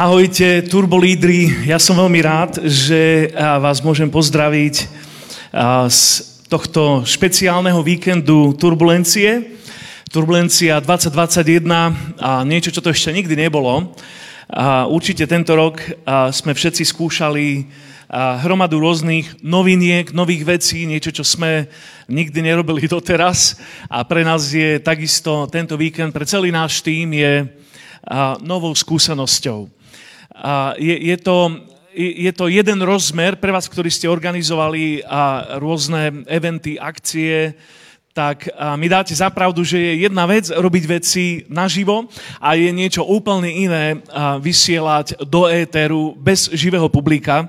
[0.00, 1.68] Ahojte, turbolídri.
[1.68, 4.88] Ja som veľmi rád, že vás môžem pozdraviť
[5.92, 6.00] z
[6.48, 9.60] tohto špeciálneho víkendu Turbulencie.
[10.08, 13.92] Turbulencia 2021 a niečo, čo to ešte nikdy nebolo.
[14.88, 15.84] Určite tento rok
[16.32, 17.68] sme všetci skúšali
[18.40, 21.68] hromadu rôznych noviniek, nových vecí, niečo, čo sme
[22.08, 23.60] nikdy nerobili doteraz.
[23.92, 27.52] A pre nás je takisto tento víkend, pre celý náš tým je
[28.40, 29.76] novou skúsenosťou.
[30.80, 31.60] Je, je, to,
[31.96, 35.04] je to jeden rozmer pre vás, ktorí ste organizovali
[35.60, 37.52] rôzne eventy, akcie,
[38.10, 42.10] tak mi dáte zapravdu, že je jedna vec robiť veci naživo
[42.42, 44.02] a je niečo úplne iné
[44.42, 47.46] vysielať do éteru bez živého publika.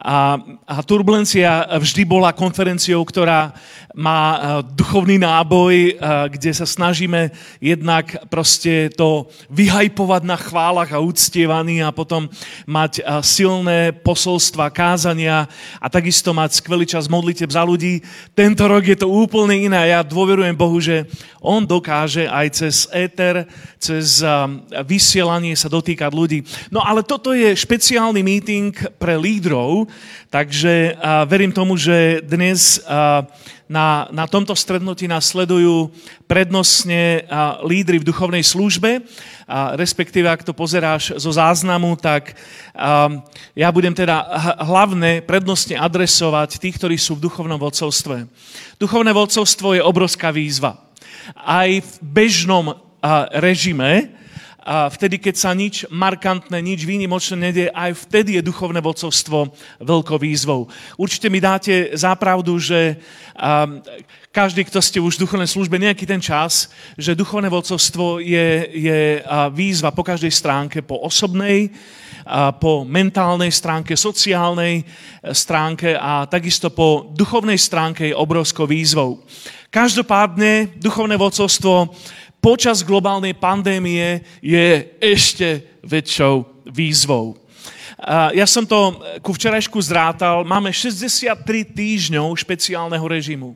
[0.00, 3.52] A, a Turbulencia vždy bola konferenciou, ktorá
[3.92, 4.38] má e,
[4.72, 5.92] duchovný náboj, e,
[6.32, 7.28] kde sa snažíme
[7.60, 12.28] jednak proste to vyhajpovať na chválach a uctievaní a potom
[12.64, 15.44] mať e, silné posolstva, kázania
[15.76, 18.00] a takisto mať skvelý čas modlitev za ľudí.
[18.32, 19.92] Tento rok je to úplne iné.
[19.92, 21.04] Ja dôverujem Bohu, že
[21.44, 23.44] On dokáže aj cez éter,
[23.76, 24.22] cez
[24.86, 26.46] vysielanie sa dotýkať ľudí.
[26.70, 29.81] No ale toto je špeciálny meeting pre lídrov,
[30.32, 33.24] Takže uh, verím tomu, že dnes uh,
[33.68, 35.88] na, na tomto strednutí nás sledujú
[36.28, 39.00] prednostne uh, lídry v duchovnej službe,
[39.48, 42.32] a respektíve ak to pozeráš zo záznamu, tak
[42.72, 43.20] um,
[43.52, 44.24] ja budem teda
[44.64, 48.28] hlavne prednostne adresovať tých, ktorí sú v duchovnom vodcovstve.
[48.80, 50.80] Duchovné vodcovstvo je obrovská výzva.
[51.36, 52.76] Aj v bežnom uh,
[53.40, 54.21] režime,
[54.62, 59.50] a vtedy, keď sa nič markantné, nič výnimočné nedie, aj vtedy je duchovné vodcovstvo
[59.82, 60.70] veľkou výzvou.
[60.94, 62.94] Určite mi dáte zápravdu, že
[64.30, 69.00] každý, kto ste už v duchovnej službe nejaký ten čas, že duchovné vodcovstvo je, je
[69.50, 71.66] výzva po každej stránke, po osobnej,
[72.62, 74.82] po mentálnej stránke, sociálnej e,
[75.34, 79.26] stránke a takisto po duchovnej stránke je obrovskou výzvou.
[79.72, 81.90] Každopádne duchovné vodcovstvo
[82.42, 87.38] počas globálnej pandémie je ešte väčšou výzvou.
[88.34, 90.42] Ja som to ku včerajšku zrátal.
[90.42, 91.38] Máme 63
[91.70, 93.54] týždňov špeciálneho režimu.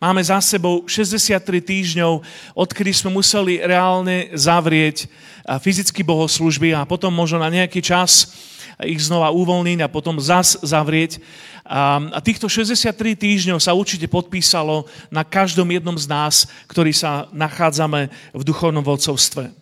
[0.00, 2.24] Máme za sebou 63 týždňov,
[2.56, 5.04] odkedy sme museli reálne zavrieť
[5.60, 8.32] fyzicky bohoslužby a potom možno na nejaký čas
[8.82, 11.22] ich znova uvoľniť a potom zas zavrieť.
[11.64, 16.34] A týchto 63 týždňov sa určite podpísalo na každom jednom z nás,
[16.66, 19.54] ktorí sa nachádzame v duchovnom vodcovstve.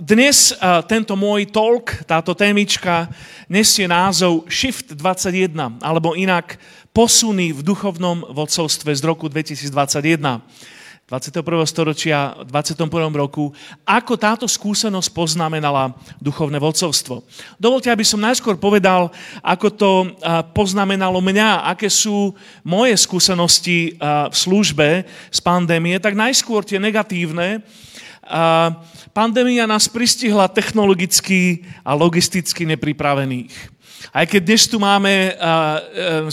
[0.00, 0.56] Dnes
[0.88, 3.12] tento môj talk, táto témička,
[3.52, 5.52] nesie názov Shift 21,
[5.84, 6.56] alebo inak
[6.96, 10.40] posuny v duchovnom vodcovstve z roku 2021.
[11.10, 11.42] 21.
[11.66, 12.86] storočia, v 21.
[13.18, 13.50] roku,
[13.82, 15.90] ako táto skúsenosť poznamenala
[16.22, 17.26] duchovné vodcovstvo.
[17.58, 19.10] Dovolte, aby som najskôr povedal,
[19.42, 19.90] ako to
[20.54, 22.30] poznamenalo mňa, aké sú
[22.62, 25.02] moje skúsenosti v službe
[25.34, 27.66] z pandémie, tak najskôr tie negatívne.
[29.10, 33.79] Pandémia nás pristihla technologicky a logisticky nepripravených.
[34.10, 35.78] Aj keď dnes tu máme uh, uh,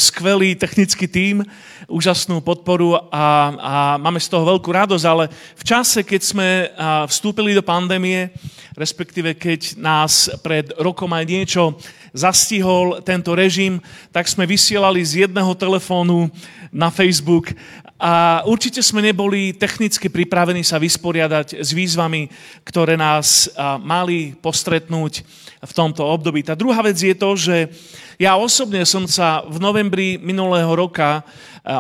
[0.02, 1.46] skvelý technický tím,
[1.86, 7.06] úžasnú podporu a, a máme z toho veľkú radosť, ale v čase, keď sme uh,
[7.06, 8.34] vstúpili do pandémie,
[8.74, 11.78] respektíve keď nás pred rokom aj niečo
[12.18, 13.78] zastihol tento režim,
[14.10, 16.34] tak sme vysielali z jedného telefónu
[16.74, 17.54] na Facebook
[17.98, 22.30] a určite sme neboli technicky pripravení sa vysporiadať s výzvami,
[22.62, 23.50] ktoré nás
[23.82, 25.26] mali postretnúť
[25.58, 26.46] v tomto období.
[26.46, 27.74] Tá druhá vec je to, že
[28.18, 31.22] ja osobne som sa v novembri minulého roka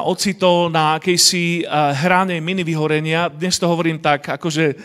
[0.05, 1.65] ocitol na akejsi
[2.05, 3.25] hrane mini vyhorenia.
[3.25, 4.77] Dnes to hovorím tak, akože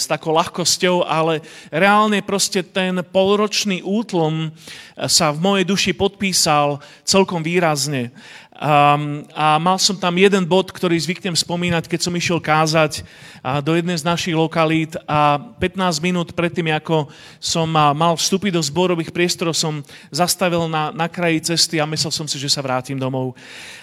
[0.00, 4.48] s takou ľahkosťou, ale reálne proste ten polročný útlom
[4.96, 8.08] sa v mojej duši podpísal celkom výrazne.
[8.54, 13.02] Um, a mal som tam jeden bod, ktorý zvyknem spomínať, keď som išiel kázať
[13.42, 17.10] a do jednej z našich lokalít a 15 minút predtým, ako
[17.42, 19.82] som mal vstúpiť do zborových priestorov, som
[20.14, 23.34] zastavil na, na kraji cesty a myslel som si, že sa vrátim domov.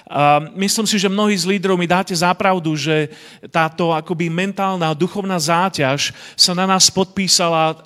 [0.08, 3.12] A myslím si, že mnohí z lídrov mi dáte zápravdu, že
[3.48, 7.80] táto akoby mentálna, duchovná záťaž sa na nás podpísala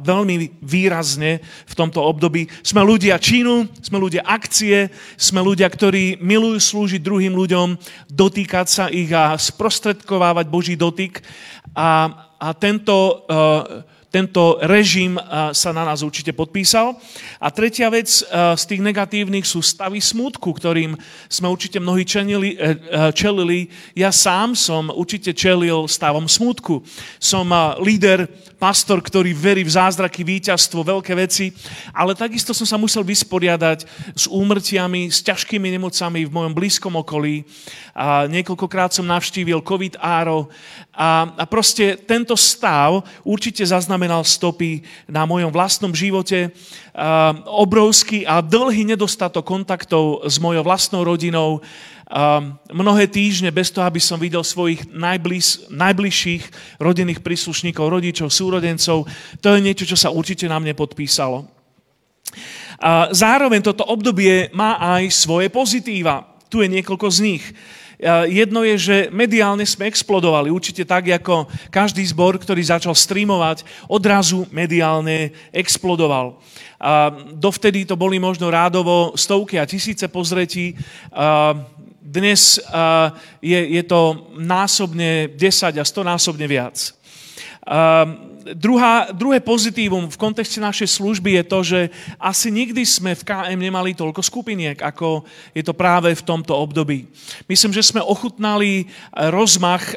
[0.00, 2.48] veľmi výrazne v tomto období.
[2.60, 7.76] Sme ľudia činu, sme ľudia akcie, sme ľudia, ktorí milujú slúžiť druhým ľuďom,
[8.12, 11.24] dotýkať sa ich a sprostredkovávať Boží dotyk.
[11.72, 15.14] A, a tento, uh, tento režim
[15.54, 16.98] sa na nás určite podpísal.
[17.38, 20.98] A tretia vec z tých negatívnych sú stavy smutku, ktorým
[21.30, 22.58] sme určite mnohí čelili.
[22.58, 23.68] E, e, čelili.
[23.94, 26.82] Ja sám som určite čelil stavom smutku.
[27.20, 27.52] Som
[27.84, 28.26] líder,
[28.56, 31.52] pastor, ktorý verí v zázraky, víťazstvo, veľké veci,
[31.92, 33.84] ale takisto som sa musel vysporiadať
[34.16, 37.44] s úmrtiami, s ťažkými nemocami v mojom blízkom okolí.
[38.00, 40.48] A niekoľkokrát som navštívil COVID áro
[40.96, 46.48] a, a proste tento stav určite zaznamenal stopy na mojom vlastnom živote.
[46.96, 51.60] A, obrovský a dlhý nedostatok kontaktov s mojou vlastnou rodinou.
[52.08, 52.40] A,
[52.72, 56.42] mnohé týždne bez toho, aby som videl svojich najbliž, najbližších
[56.80, 59.04] rodinných príslušníkov, rodičov, súrodencov.
[59.44, 61.44] To je niečo, čo sa určite na mne podpísalo.
[62.80, 66.24] A zároveň toto obdobie má aj svoje pozitíva.
[66.48, 67.44] Tu je niekoľko z nich.
[68.32, 73.60] Jedno je, že mediálne sme explodovali, určite tak, ako každý zbor, ktorý začal streamovať,
[73.92, 76.40] odrazu mediálne explodoval.
[76.80, 80.72] A dovtedy to boli možno rádovo stovky a tisíce pozretí.
[82.00, 82.56] Dnes
[83.44, 86.96] je, je to násobne 10 a 100 násobne viac.
[88.50, 91.80] Druhá, druhé pozitívum v kontexte našej služby je to, že
[92.18, 95.22] asi nikdy sme v KM nemali toľko skupiniek, ako
[95.54, 97.06] je to práve v tomto období.
[97.46, 99.94] Myslím, že sme ochutnali rozmach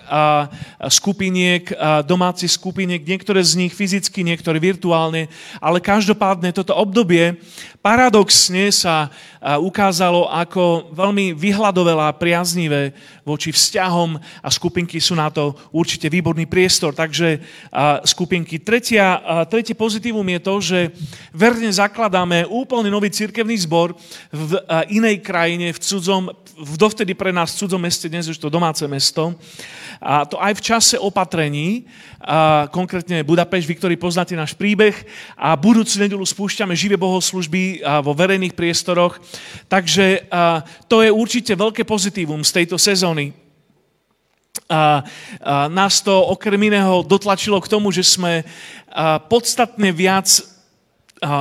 [0.85, 1.65] skupiniek,
[2.05, 7.41] domácich skupiniek, niektoré z nich fyzicky, niektoré virtuálne, ale každopádne toto obdobie
[7.81, 9.09] paradoxne sa
[9.59, 12.93] ukázalo ako veľmi vyhľadovelé a priaznivé
[13.25, 14.15] voči vzťahom
[14.45, 16.93] a skupinky sú na to určite výborný priestor.
[16.93, 17.41] Takže
[18.05, 18.42] skupinky.
[18.43, 20.79] Tretia, tretie pozitívum je to, že
[21.31, 23.95] verne zakladáme úplne nový cirkevný zbor
[24.29, 24.51] v
[24.91, 28.83] inej krajine, v cudzom, v dovtedy pre nás v cudzom meste, dnes už to domáce
[28.85, 29.33] mesto.
[30.03, 31.87] A to aj v čase opatrení,
[32.23, 34.95] a konkrétne Budapešť, vy, ktorí poznáte náš príbeh,
[35.35, 39.19] a budúcu nedelu spúšťame živé bohoslužby vo verejných priestoroch.
[39.71, 40.27] Takže
[40.87, 43.42] to je určite veľké pozitívum z tejto sezóny.
[44.71, 45.03] A,
[45.43, 50.53] a nás to okrem iného dotlačilo k tomu, že sme a, podstatne viac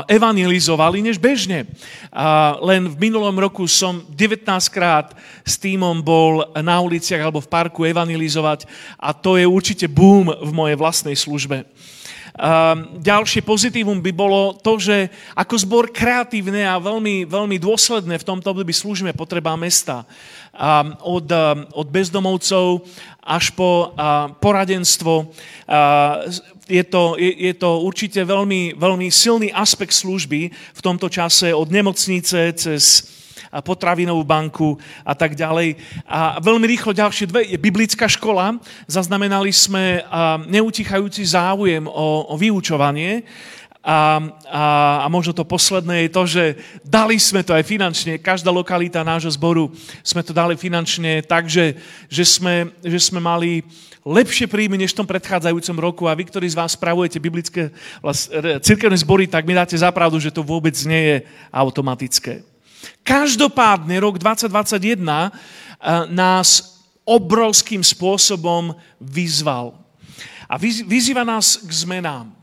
[0.06, 1.66] evangelizovali než bežne.
[2.14, 7.50] A len v minulom roku som 19 krát s týmom bol na uliciach alebo v
[7.50, 8.66] parku evangelizovať
[8.98, 11.66] a to je určite boom v mojej vlastnej službe.
[12.96, 18.56] Ďalšie pozitívum by bolo to, že ako zbor kreatívne a veľmi, veľmi dôsledné v tomto
[18.56, 20.08] období slúžime potreba mesta.
[21.00, 21.26] Od,
[21.72, 22.84] od bezdomovcov
[23.24, 23.96] až po
[24.36, 25.32] poradenstvo.
[26.68, 31.72] Je to, je, je to určite veľmi, veľmi silný aspekt služby v tomto čase od
[31.72, 32.84] nemocnice cez
[33.60, 35.76] potravinovú banku a tak ďalej.
[36.08, 38.56] A veľmi rýchlo ďalšie dve je biblická škola.
[38.88, 40.00] Zaznamenali sme
[40.48, 43.28] neutichajúci záujem o, o vyučovanie.
[43.82, 44.64] A, a,
[45.02, 46.44] a možno to posledné je to, že
[46.86, 49.74] dali sme to aj finančne, každá lokalita nášho zboru
[50.06, 51.74] sme to dali finančne tak, že,
[52.06, 53.66] že, sme, že sme mali
[54.06, 57.74] lepšie príjmy než v tom predchádzajúcom roku a vy, ktorí z vás spravujete biblické
[58.62, 61.16] cirkevné zbory, tak mi dáte zapravdu, že to vôbec nie je
[61.50, 62.42] automatické.
[63.02, 65.30] Každopádne rok 2021 eh,
[66.10, 69.74] nás obrovským spôsobom vyzval.
[70.46, 72.41] A vyzýva nás k zmenám.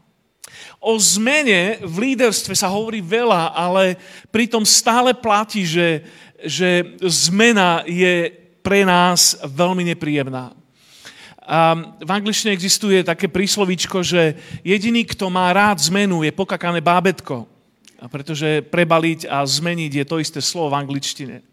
[0.79, 3.99] O zmene v líderstve sa hovorí veľa, ale
[4.31, 6.07] pritom stále platí, že,
[6.39, 8.31] že zmena je
[8.63, 10.55] pre nás veľmi nepríjemná.
[11.99, 17.43] V angličtine existuje také príslovičko, že jediný, kto má rád zmenu, je pokakané bábetko.
[17.99, 21.43] Pretože prebaliť a zmeniť je to isté slovo v angličtine.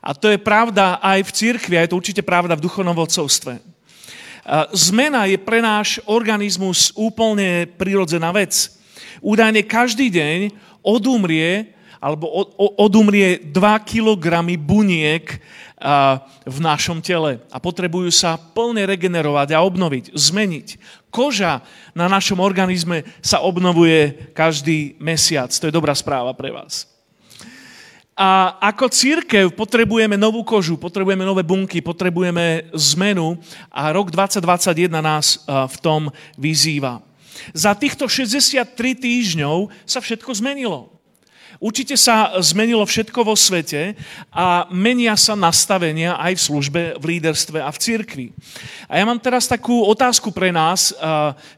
[0.00, 3.60] A to je pravda aj v cirkvi, a je to určite pravda v duchovnom vodcovstve.
[4.74, 8.74] Zmena je pre náš organizmus úplne prirodzená vec.
[9.22, 10.50] Údajne každý deň
[10.82, 11.70] odumrie
[12.02, 12.26] alebo
[12.76, 13.54] odumrie 2
[13.86, 15.38] kg buniek
[16.42, 20.68] v našom tele a potrebujú sa plne regenerovať a obnoviť, zmeniť.
[21.10, 21.62] Koža
[21.94, 25.50] na našom organizme sa obnovuje každý mesiac.
[25.54, 26.91] To je dobrá správa pre vás.
[28.12, 33.40] A ako církev potrebujeme novú kožu, potrebujeme nové bunky, potrebujeme zmenu
[33.72, 37.00] a rok 2021 nás v tom vyzýva.
[37.56, 38.68] Za týchto 63
[39.00, 40.92] týždňov sa všetko zmenilo.
[41.62, 43.94] Určite sa zmenilo všetko vo svete
[44.28, 48.26] a menia sa nastavenia aj v službe, v líderstve a v cirkvi.
[48.90, 50.90] A ja mám teraz takú otázku pre nás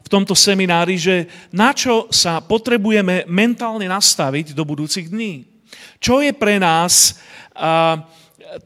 [0.05, 5.51] v tomto seminári, že na čo sa potrebujeme mentálne nastaviť do budúcich dní?
[5.99, 7.19] Čo je pre nás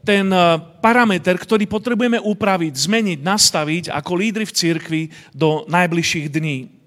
[0.06, 0.26] ten
[0.78, 5.02] parameter, ktorý potrebujeme upraviť, zmeniť, nastaviť ako lídry v cirkvi
[5.34, 6.80] do najbližších dní?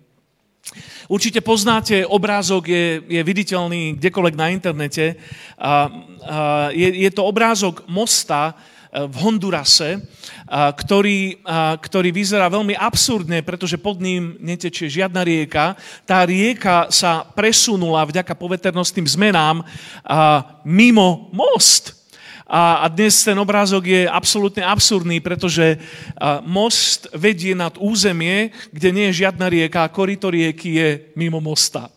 [1.12, 5.20] Určite poznáte, obrázok je, je viditeľný kdekoľvek na internete.
[6.72, 8.56] Je, je to obrázok mosta
[8.94, 9.98] v Hondurase,
[10.46, 15.74] a, ktorý, a, ktorý vyzerá veľmi absurdne, pretože pod ním netečie žiadna rieka.
[16.06, 19.66] Tá rieka sa presunula vďaka poveternostným zmenám
[20.62, 22.06] mimo most.
[22.46, 25.82] A, dnes ten obrázok je absolútne absurdný, pretože
[26.46, 31.93] most vedie nad územie, kde nie je žiadna rieka a korito rieky je mimo mosta.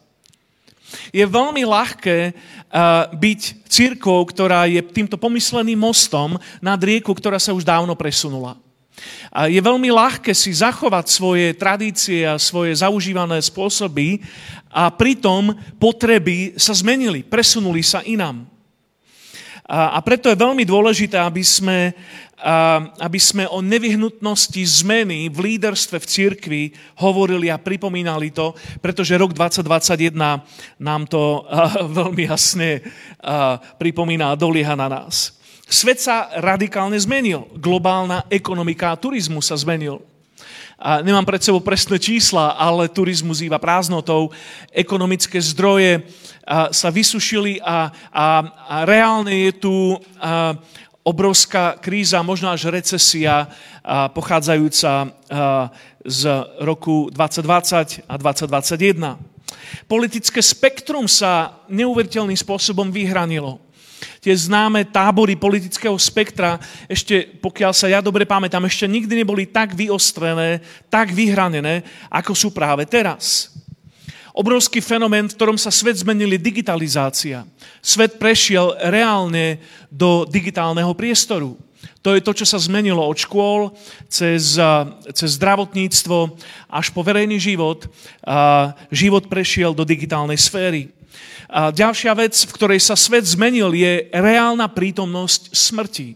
[1.11, 7.55] Je veľmi ľahké uh, byť církou, ktorá je týmto pomysleným mostom nad rieku, ktorá sa
[7.55, 8.57] už dávno presunula.
[9.53, 14.25] Je veľmi ľahké si zachovať svoje tradície a svoje zaužívané spôsoby
[14.73, 18.49] a pritom potreby sa zmenili, presunuli sa inám.
[19.67, 21.91] A, a preto je veľmi dôležité, aby sme,
[23.01, 26.63] aby sme o nevyhnutnosti zmeny v líderstve v cirkvi
[27.01, 28.53] hovorili a pripomínali to,
[28.85, 30.13] pretože rok 2021
[30.77, 31.49] nám to
[31.99, 32.85] veľmi jasne
[33.81, 35.37] pripomína a dolieha na nás.
[35.67, 37.49] Svet sa radikálne zmenil.
[37.59, 39.99] Globálna ekonomika a turizmus sa zmenil.
[40.77, 44.29] A nemám pred sebou presné čísla, ale turizmus iba prázdnotou.
[44.71, 46.05] Ekonomické zdroje
[46.71, 49.75] sa vysušili a, a, a reálne je tu
[50.21, 50.55] a,
[51.07, 53.47] obrovská kríza, možno až recesia
[53.87, 55.15] pochádzajúca
[56.03, 56.21] z
[56.59, 59.87] roku 2020 a 2021.
[59.87, 63.63] Politické spektrum sa neuveriteľným spôsobom vyhranilo
[64.21, 66.59] tie známe tábory politického spektra,
[66.91, 70.61] ešte pokiaľ sa ja dobre pamätám, ešte nikdy neboli tak vyostrené,
[70.91, 73.55] tak vyhranené, ako sú práve teraz.
[74.37, 77.49] Obrovský fenomén, v ktorom sa svet zmenil, je digitalizácia.
[77.81, 79.57] Svet prešiel reálne
[79.89, 81.57] do digitálneho priestoru.
[82.05, 83.73] To je to, čo sa zmenilo od škôl
[84.13, 84.61] cez,
[85.17, 86.37] cez zdravotníctvo
[86.69, 87.89] až po verejný život.
[88.93, 90.93] Život prešiel do digitálnej sféry.
[91.49, 96.13] A ďalšia vec, v ktorej sa svet zmenil, je reálna prítomnosť smrti.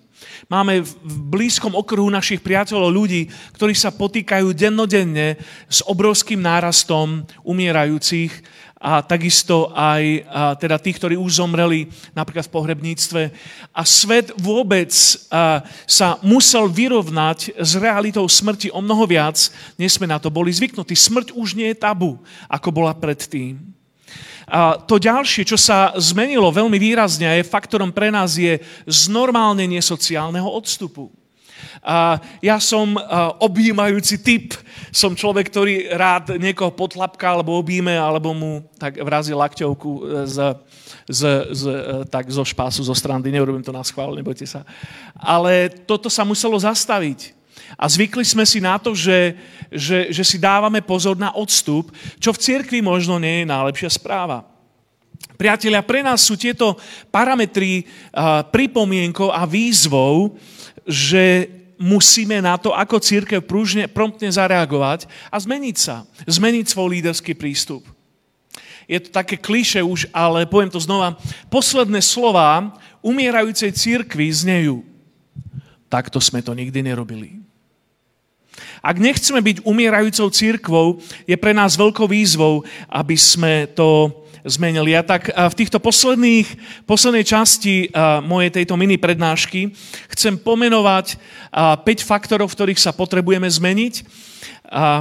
[0.48, 0.92] Máme v
[1.28, 3.28] blízkom okruhu našich priateľov ľudí,
[3.58, 5.36] ktorí sa potýkajú dennodenne
[5.68, 8.32] s obrovským nárastom umierajúcich
[8.80, 13.22] a takisto aj a teda tých, ktorí už zomreli napríklad v pohrebníctve.
[13.76, 14.88] A svet vôbec
[15.28, 19.36] a, sa musel vyrovnať s realitou smrti o mnoho viac,
[19.76, 20.96] než sme na to boli zvyknutí.
[20.96, 22.16] Smrť už nie je tabu,
[22.48, 23.69] ako bola predtým.
[24.86, 28.58] To ďalšie, čo sa zmenilo veľmi výrazne a je faktorom pre nás, je
[28.90, 31.06] znormálnenie sociálneho odstupu.
[31.80, 32.92] A ja som
[33.40, 34.52] objímajúci typ,
[34.92, 39.90] som človek, ktorý rád niekoho potlapká alebo objíme, alebo mu tak vrazí lakťovku
[40.28, 40.36] z,
[41.08, 41.20] z,
[41.54, 41.62] z,
[42.12, 43.32] tak zo špásu, zo strandy.
[43.32, 44.66] Neurobím to na schvál, nebojte sa.
[45.16, 47.39] Ale toto sa muselo zastaviť.
[47.76, 49.34] A zvykli sme si na to, že,
[49.70, 54.44] že, že si dávame pozor na odstup, čo v cirkvi možno nie je najlepšia správa.
[55.36, 56.76] Priatelia, pre nás sú tieto
[57.08, 57.88] parametry
[58.52, 60.36] pripomienkou a výzvou,
[60.84, 61.48] že
[61.80, 66.04] musíme na to, ako církev prúžne, promptne zareagovať a zmeniť sa.
[66.28, 67.88] Zmeniť svoj líderský prístup.
[68.84, 71.16] Je to také kliše už, ale poviem to znova.
[71.48, 74.84] Posledné slova umierajúcej církvy znejú.
[75.88, 77.40] Takto sme to nikdy nerobili.
[78.80, 84.08] Ak nechceme byť umierajúcou církvou, je pre nás veľkou výzvou, aby sme to
[84.40, 84.96] zmenili.
[84.96, 86.48] A tak v týchto posledných,
[86.88, 87.92] poslednej časti
[88.24, 89.76] mojej tejto mini prednášky
[90.16, 91.20] chcem pomenovať
[91.52, 94.28] 5 faktorov, v ktorých sa potrebujeme zmeniť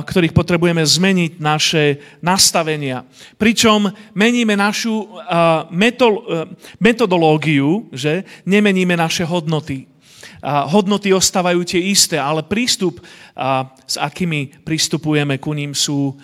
[0.04, 3.06] ktorých potrebujeme zmeniť naše nastavenia.
[3.38, 3.86] Pričom
[4.18, 5.06] meníme našu
[6.82, 9.86] metodológiu, že nemeníme naše hodnoty
[10.44, 13.04] hodnoty ostávajú tie isté, ale prístup,
[13.84, 16.16] s akými pristupujeme ku ním, sú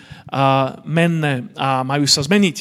[0.84, 2.56] menné a majú sa zmeniť.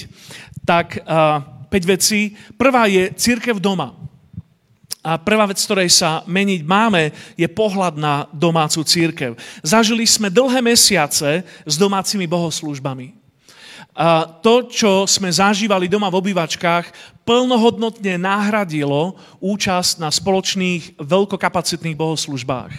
[0.67, 2.35] Tak 5 vecí.
[2.55, 3.95] Prvá je církev doma.
[5.05, 9.37] A prvá vec, ktorej sa meniť máme, je pohľad na domácu církev.
[9.61, 13.24] Zažili sme dlhé mesiace s domácimi bohoslužbami.
[14.43, 22.73] To, čo sme zažívali doma v obývačkách, plnohodnotne nahradilo účasť na spoločných veľkokapacitných bohoslužbách.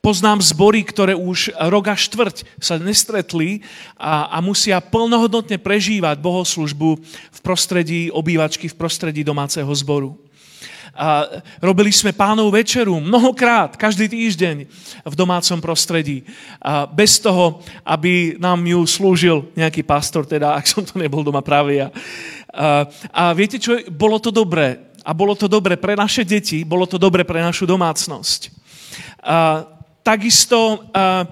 [0.00, 3.60] Poznám zbory, ktoré už rok a štvrť sa nestretli
[4.00, 10.16] a, a musia plnohodnotne prežívať bohoslužbu v prostredí obývačky, v prostredí domáceho zboru.
[10.94, 11.26] A
[11.62, 14.56] robili sme pánov večeru mnohokrát, každý týždeň
[15.06, 16.26] v domácom prostredí.
[16.60, 21.40] A bez toho, aby nám ju slúžil nejaký pastor, teda ak som to nebol doma
[21.40, 21.88] práve ja.
[22.50, 24.90] A, a viete čo, bolo to dobré.
[25.00, 28.40] A bolo to dobre pre naše deti, bolo to dobre pre našu domácnosť.
[29.24, 29.64] A,
[30.04, 31.24] takisto a,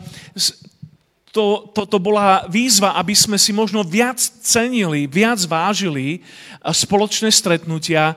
[1.33, 6.25] to, to, to bola výzva, aby sme si možno viac cenili, viac vážili
[6.65, 8.17] spoločné stretnutia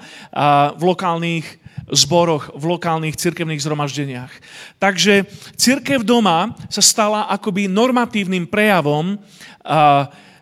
[0.75, 4.31] v lokálnych zboroch, v lokálnych cirkevných zhromaždeniach.
[4.79, 5.27] Takže
[5.59, 9.19] cirkev doma sa stala akoby normatívnym prejavom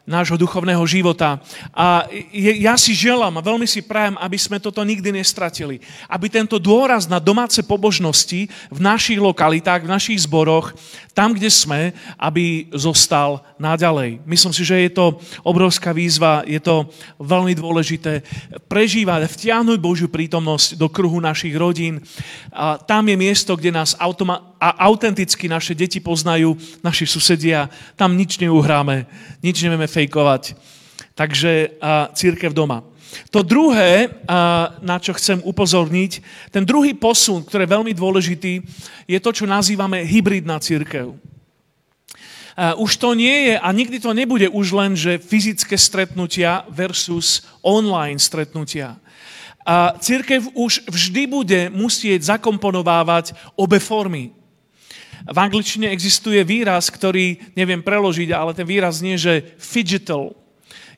[0.10, 1.38] nášho duchovného života.
[1.70, 5.78] A ja si želám a veľmi si prajem, aby sme toto nikdy nestratili.
[6.10, 10.74] Aby tento dôraz na domáce pobožnosti v našich lokalitách, v našich zboroch,
[11.14, 14.24] tam, kde sme, aby zostal naďalej.
[14.26, 16.90] Myslím si, že je to obrovská výzva, je to
[17.22, 18.26] veľmi dôležité
[18.72, 22.02] prežívať, vtiahnuť Božiu prítomnosť do kruhu našich rodín.
[22.50, 27.72] A tam je miesto, kde nás automa- a autenticky naše deti poznajú, naši susedia.
[27.96, 29.08] Tam nič neuhráme,
[29.40, 30.56] nič nevieme fejkovať.
[31.20, 31.76] Takže
[32.16, 32.88] církev doma.
[33.34, 34.08] To druhé,
[34.80, 38.64] na čo chcem upozorniť, ten druhý posun, ktorý je veľmi dôležitý,
[39.10, 41.18] je to, čo nazývame hybridná církev.
[42.60, 48.20] Už to nie je a nikdy to nebude už len, že fyzické stretnutia versus online
[48.22, 49.00] stretnutia.
[49.66, 54.32] A církev už vždy bude musieť zakomponovávať obe formy.
[55.30, 60.34] V angličtine existuje výraz, ktorý neviem preložiť, ale ten výraz nie, že fidgetal,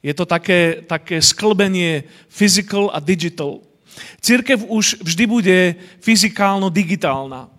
[0.01, 3.61] je to také, také sklbenie physical a digital.
[4.23, 5.57] Církev už vždy bude
[6.01, 7.51] fyzikálno-digitálna.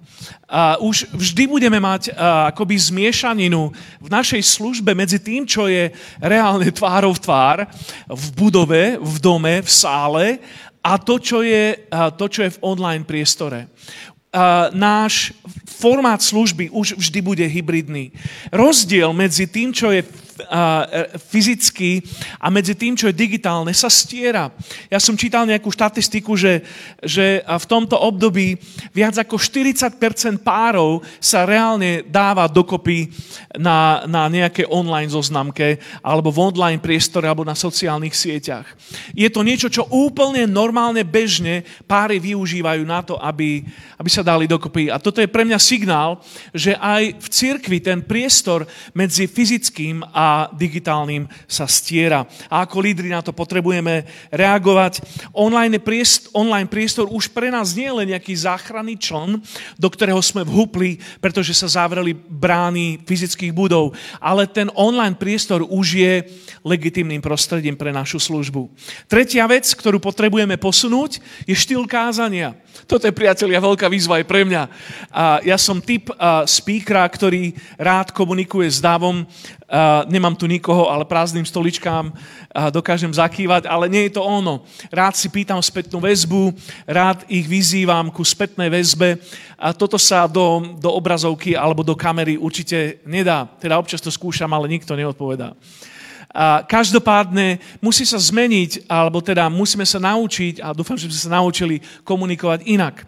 [0.46, 5.90] A už vždy budeme mať a, akoby zmiešaninu v našej službe medzi tým, čo je
[6.22, 7.66] reálne tvárov tvár
[8.06, 10.38] v budove, v dome, v sále
[10.82, 13.70] a to, čo je, a, to, čo je v online priestore.
[14.72, 15.36] Náš
[15.68, 18.12] formát služby už vždy bude hybridný.
[18.48, 20.00] Rozdiel medzi tým, čo je
[20.42, 22.02] E, fyzicky
[22.40, 24.50] a medzi tým, čo je digitálne, sa stiera.
[24.90, 26.66] Ja som čítal nejakú štatistiku, že,
[27.00, 28.58] že v tomto období
[28.90, 29.98] viac ako 40%
[30.42, 33.08] párov sa reálne dáva dokopy
[33.56, 38.66] na, na nejaké online zoznamke alebo v online priestore alebo na sociálnych sieťach.
[39.14, 43.62] Je to niečo, čo úplne normálne, bežne páry využívajú na to, aby,
[43.96, 44.88] aby sa dali dokopy.
[44.88, 46.20] A toto je pre mňa signál,
[46.52, 52.24] že aj v cirkvi ten priestor medzi fyzickým a a digitálnym sa stiera.
[52.48, 55.04] A ako lídry na to potrebujeme reagovať.
[55.36, 59.36] Online priestor, online priestor už pre nás nie je len nejaký záchranný čln,
[59.76, 65.86] do ktorého sme vhupli, pretože sa zavreli brány fyzických budov, ale ten online priestor už
[66.00, 66.24] je
[66.64, 68.72] legitimným prostredím pre našu službu.
[69.04, 72.56] Tretia vec, ktorú potrebujeme posunúť, je štýl kázania.
[72.88, 74.62] Toto je, priatelia, veľká výzva aj pre mňa.
[75.12, 76.08] A ja som typ
[76.48, 79.26] speakera, ktorý rád komunikuje s dávom.
[80.04, 82.12] Nemám tu nikoho, ale prázdnym stoličkám
[82.68, 84.68] dokážem zakývať, ale nie je to ono.
[84.92, 86.52] Rád si pýtam spätnú väzbu,
[86.84, 89.16] rád ich vyzývam ku spätnej väzbe
[89.56, 93.48] a toto sa do, do obrazovky alebo do kamery určite nedá.
[93.56, 95.56] Teda občas to skúšam, ale nikto neodpovedá.
[96.64, 101.84] Každopádne musí sa zmeniť, alebo teda musíme sa naučiť, a dúfam, že sme sa naučili
[102.08, 103.04] komunikovať inak.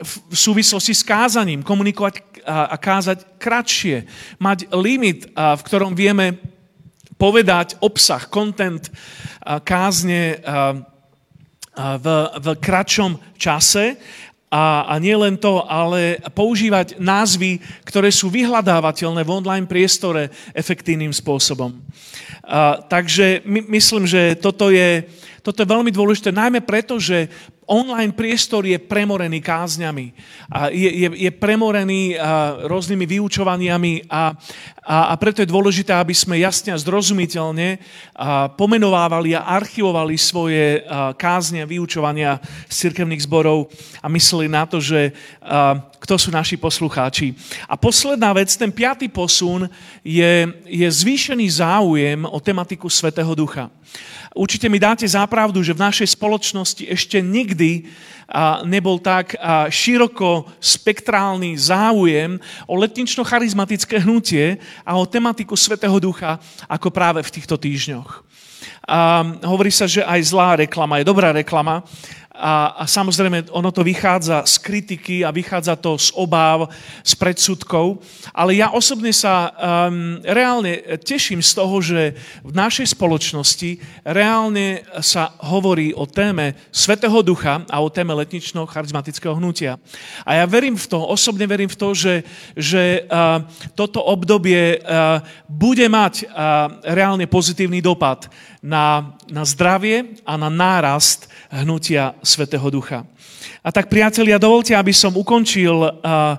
[0.00, 4.08] V súvislosti s kázaním, komunikovať a kázať kratšie.
[4.40, 6.40] Mať limit, v ktorom vieme
[7.20, 8.88] povedať obsah, content
[9.64, 10.40] kázne
[11.76, 12.06] v,
[12.40, 14.00] v kratšom čase
[14.56, 21.12] a, a nie len to, ale používať názvy, ktoré sú vyhľadávateľné v online priestore efektívnym
[21.12, 21.76] spôsobom.
[22.40, 25.04] A, takže my, myslím, že toto je,
[25.44, 27.28] toto je veľmi dôležité, najmä preto, že
[27.66, 30.14] online priestor je premorený kázňami,
[30.70, 34.34] je, je, je premorený a, rôznymi vyučovaniami a,
[34.86, 37.82] a, a preto je dôležité, aby sme jasne a zrozumiteľne
[38.54, 40.86] pomenovávali a archivovali svoje
[41.18, 42.38] kázne a vyučovania
[42.70, 43.66] z cirkevných zborov
[43.98, 45.10] a mysleli na to, že
[45.98, 47.34] kto sú naši poslucháči.
[47.66, 49.66] A posledná vec, ten piatý posun
[50.06, 53.66] je, je zvýšený záujem o tematiku Svetého Ducha.
[54.36, 57.88] Určite mi dáte zápravdu, že v našej spoločnosti ešte nikdy
[58.68, 59.32] nebol tak
[59.72, 62.36] široko spektrálny záujem
[62.68, 66.36] o letnično-charizmatické hnutie a o tematiku Svetého Ducha
[66.68, 68.28] ako práve v týchto týždňoch.
[68.86, 71.80] A hovorí sa, že aj zlá reklama je dobrá reklama
[72.36, 76.68] a, a samozrejme, ono to vychádza z kritiky a vychádza to z obáv,
[77.00, 78.04] z predsudkov.
[78.36, 85.32] Ale ja osobne sa um, reálne teším z toho, že v našej spoločnosti reálne sa
[85.48, 89.80] hovorí o téme Svetého Ducha a o téme letničného charizmatického hnutia.
[90.28, 92.14] A ja verím v to, osobne verím v to, že,
[92.52, 93.40] že uh,
[93.72, 98.28] toto obdobie uh, bude mať uh, reálne pozitívny dopad
[98.66, 103.06] na, na zdravie a na nárast hnutia Svetého Ducha.
[103.62, 106.34] A tak, priatelia, dovolte, aby som ukončil uh, uh,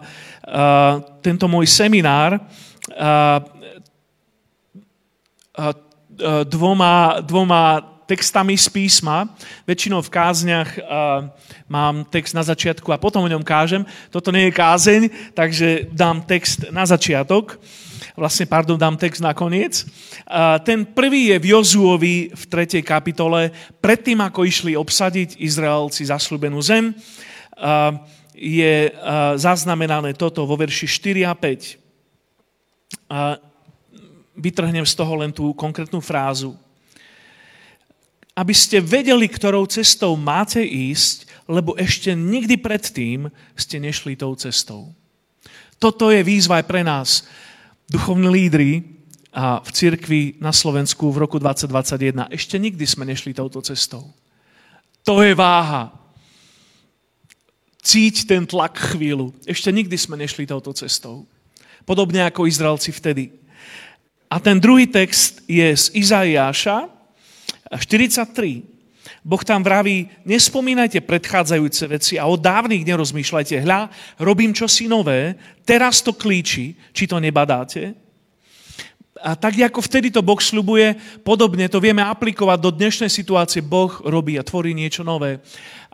[1.23, 2.43] tento môj seminár
[6.47, 9.27] dvoma, dvoma textami z písma.
[9.67, 10.69] Väčšinou v kázniach
[11.67, 13.83] mám text na začiatku a potom o ňom kážem.
[14.09, 15.01] Toto nie je kázeň,
[15.35, 17.59] takže dám text na začiatok.
[18.17, 19.85] Vlastne, pardon, dám text na koniec.
[20.65, 22.81] Ten prvý je v Jozuovi v 3.
[22.81, 26.97] kapitole, predtým ako išli obsadiť Izraelci zaslúbenú zem
[28.33, 28.89] je
[29.37, 31.77] zaznamenané toto vo verši 4 a 5.
[34.33, 36.57] Vytrhnem z toho len tú konkrétnu frázu.
[38.33, 44.89] Aby ste vedeli, ktorou cestou máte ísť, lebo ešte nikdy predtým ste nešli tou cestou.
[45.77, 47.29] Toto je výzva aj pre nás,
[47.89, 48.83] duchovní lídry
[49.33, 52.27] a v cirkvi na Slovensku v roku 2021.
[52.33, 54.11] Ešte nikdy sme nešli touto cestou.
[55.07, 55.93] To je váha
[57.87, 59.31] cíť ten tlak chvíľu.
[59.47, 61.23] Ešte nikdy sme nešli touto cestou.
[61.87, 63.31] Podobne ako Izraelci vtedy.
[64.27, 66.91] A ten druhý text je z Izaiáša
[67.71, 68.76] 43.
[69.27, 73.59] Boh tam vraví, nespomínajte predchádzajúce veci a o dávnych nerozmýšľajte.
[73.59, 73.91] Hľa,
[74.23, 75.35] robím čosi nové,
[75.67, 78.06] teraz to klíči, či to nebadáte.
[79.21, 83.65] A tak, ako vtedy to Boh slubuje, podobne to vieme aplikovať do dnešnej situácie.
[83.65, 85.41] Boh robí a tvorí niečo nové.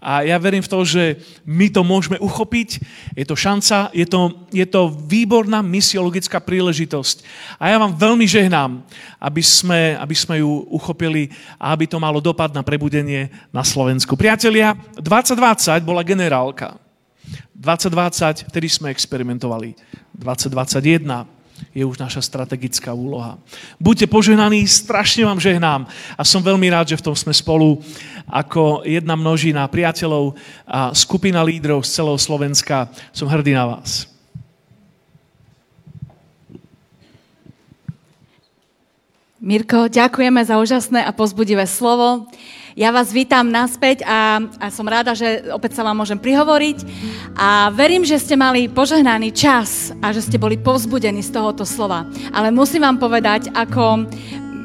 [0.04, 1.16] A ja verím v to, že
[1.48, 2.84] my to môžeme uchopiť.
[3.16, 7.24] Je to šanca, je to, je to výborná misiologická príležitosť.
[7.56, 8.84] A ja vám veľmi žehnám,
[9.24, 14.20] aby sme, aby sme ju uchopili a aby to malo dopad na prebudenie na Slovensku.
[14.20, 16.76] Priatelia, 2020 bola generálka.
[17.56, 19.72] 2020, vtedy sme experimentovali.
[20.20, 21.43] 2021
[21.74, 23.38] je už naša strategická úloha.
[23.82, 27.82] Buďte požehnaní, strašne vám žehnám a som veľmi rád, že v tom sme spolu
[28.30, 32.90] ako jedna množina priateľov a skupina lídrov z celého Slovenska.
[33.12, 34.10] Som hrdý na vás.
[39.44, 42.32] Mirko, ďakujeme za úžasné a pozbudivé slovo.
[42.74, 46.82] Ja vás vítam naspäť a, a som rada, že opäť sa vám môžem prihovoriť.
[47.38, 52.10] A verím, že ste mali požehnaný čas a že ste boli povzbudení z tohoto slova.
[52.34, 54.10] Ale musím vám povedať, ako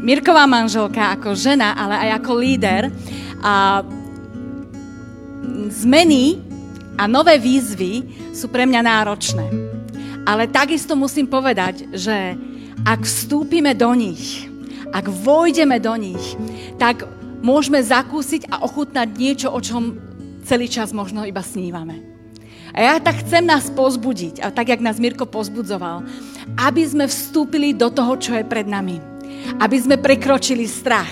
[0.01, 2.83] Mirková manželka, ako žena, ale aj ako líder,
[3.45, 3.85] a
[5.69, 6.41] zmeny
[6.97, 9.47] a nové výzvy sú pre mňa náročné.
[10.25, 12.41] Ale takisto musím povedať, že
[12.89, 14.49] ak vstúpime do nich,
[14.97, 16.25] ak vojdeme do nich,
[16.81, 19.99] tak môžeme zakúsiť a ochutnať niečo, o čom
[20.49, 22.09] celý čas možno iba snívame.
[22.73, 26.05] A ja tak chcem nás pozbudiť, a tak, jak nás Mirko pozbudzoval,
[26.61, 29.01] aby sme vstúpili do toho, čo je pred nami.
[29.59, 31.11] Aby sme prekročili strach.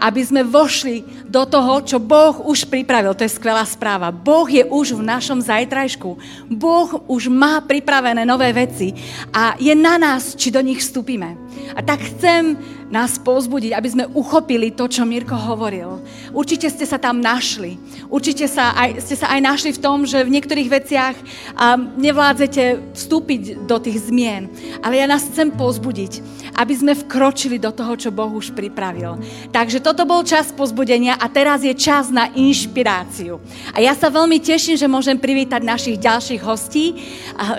[0.00, 3.12] Aby sme vošli do toho, čo Boh už pripravil.
[3.12, 4.08] To je skvelá správa.
[4.08, 6.10] Boh je už v našom zajtrajšku.
[6.48, 8.96] Boh už má pripravené nové veci
[9.28, 11.36] a je na nás, či do nich vstúpime.
[11.76, 12.56] A tak chcem
[12.88, 16.00] nás pozbudiť, aby sme uchopili to, čo Mirko hovoril.
[16.32, 17.76] Určite ste sa tam našli.
[18.08, 22.96] Určite sa aj, ste sa aj našli v tom, že v niektorých veciach um, nevládzete
[22.96, 24.48] vstúpiť do tých zmien.
[24.80, 26.24] Ale ja nás chcem pozbudiť,
[26.56, 29.20] aby sme vkročili do toho, čo Boh už pripravil.
[29.52, 33.42] Takže toto bol čas pozbudenia a teraz je čas na inšpiráciu.
[33.74, 36.94] A ja sa veľmi teším, že môžem privítať našich ďalších hostí,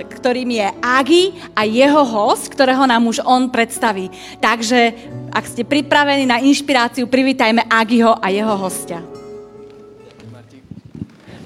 [0.08, 4.08] ktorým je Agi a jeho host, ktorého nám už on predstaví.
[4.40, 4.96] Takže
[5.30, 9.04] ak ste pripravení na inšpiráciu, privítajme Agiho a jeho hostia.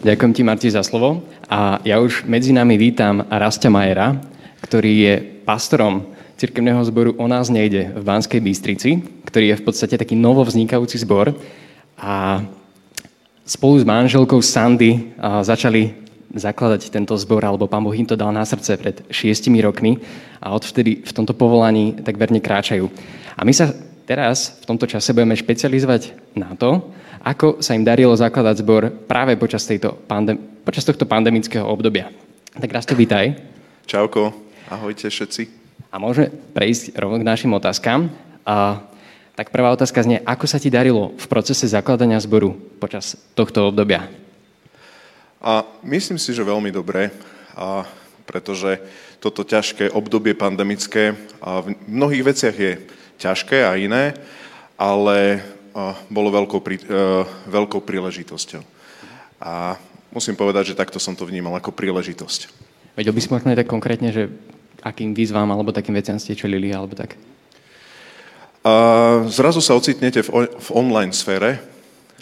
[0.04, 1.24] Ďakujem ti, Marti, za slovo.
[1.48, 4.20] A ja už medzi nami vítam Rastia Majera,
[4.60, 5.14] ktorý je
[5.48, 11.00] pastorom cirkevného zboru O nás nejde v Banskej Bystrici, ktorý je v podstate taký novovznikajúci
[11.00, 11.32] zbor.
[11.98, 12.44] A
[13.44, 15.94] spolu s manželkou Sandy začali
[16.34, 20.02] zakladať tento zbor, alebo pán Boh im to dal na srdce pred šiestimi rokmi
[20.42, 22.90] a odvtedy v tomto povolaní tak verne kráčajú.
[23.38, 23.70] A my sa
[24.10, 26.90] teraz v tomto čase budeme špecializovať na to,
[27.22, 32.10] ako sa im darilo zakladať zbor práve počas, tejto pandem- počas tohto pandemického obdobia.
[32.52, 33.38] Tak raz to vítaj.
[33.86, 34.34] Čauko,
[34.68, 35.48] ahojte všetci.
[35.94, 38.10] A môžeme prejsť rovno k našim otázkam.
[38.44, 38.82] A,
[39.34, 44.06] tak prvá otázka znie, ako sa ti darilo v procese zakladania zboru počas tohto obdobia?
[45.44, 47.10] A myslím si, že veľmi dobre,
[47.58, 47.84] a
[48.24, 48.80] pretože
[49.20, 52.74] toto ťažké obdobie pandemické a v mnohých veciach je
[53.20, 54.16] ťažké a iné,
[54.80, 55.44] ale
[56.08, 56.86] bolo veľkou, prí, e,
[57.50, 58.62] veľkou príležitosťou.
[59.42, 59.76] A
[60.14, 62.48] musím povedať, že takto som to vnímal ako príležitosť.
[62.94, 64.30] Vedel by si možno tak konkrétne, že
[64.86, 67.18] akým výzvam alebo takým veciam ste čelili, alebo tak?
[68.64, 68.74] A
[69.28, 71.60] zrazu sa ocitnete v, v online sfére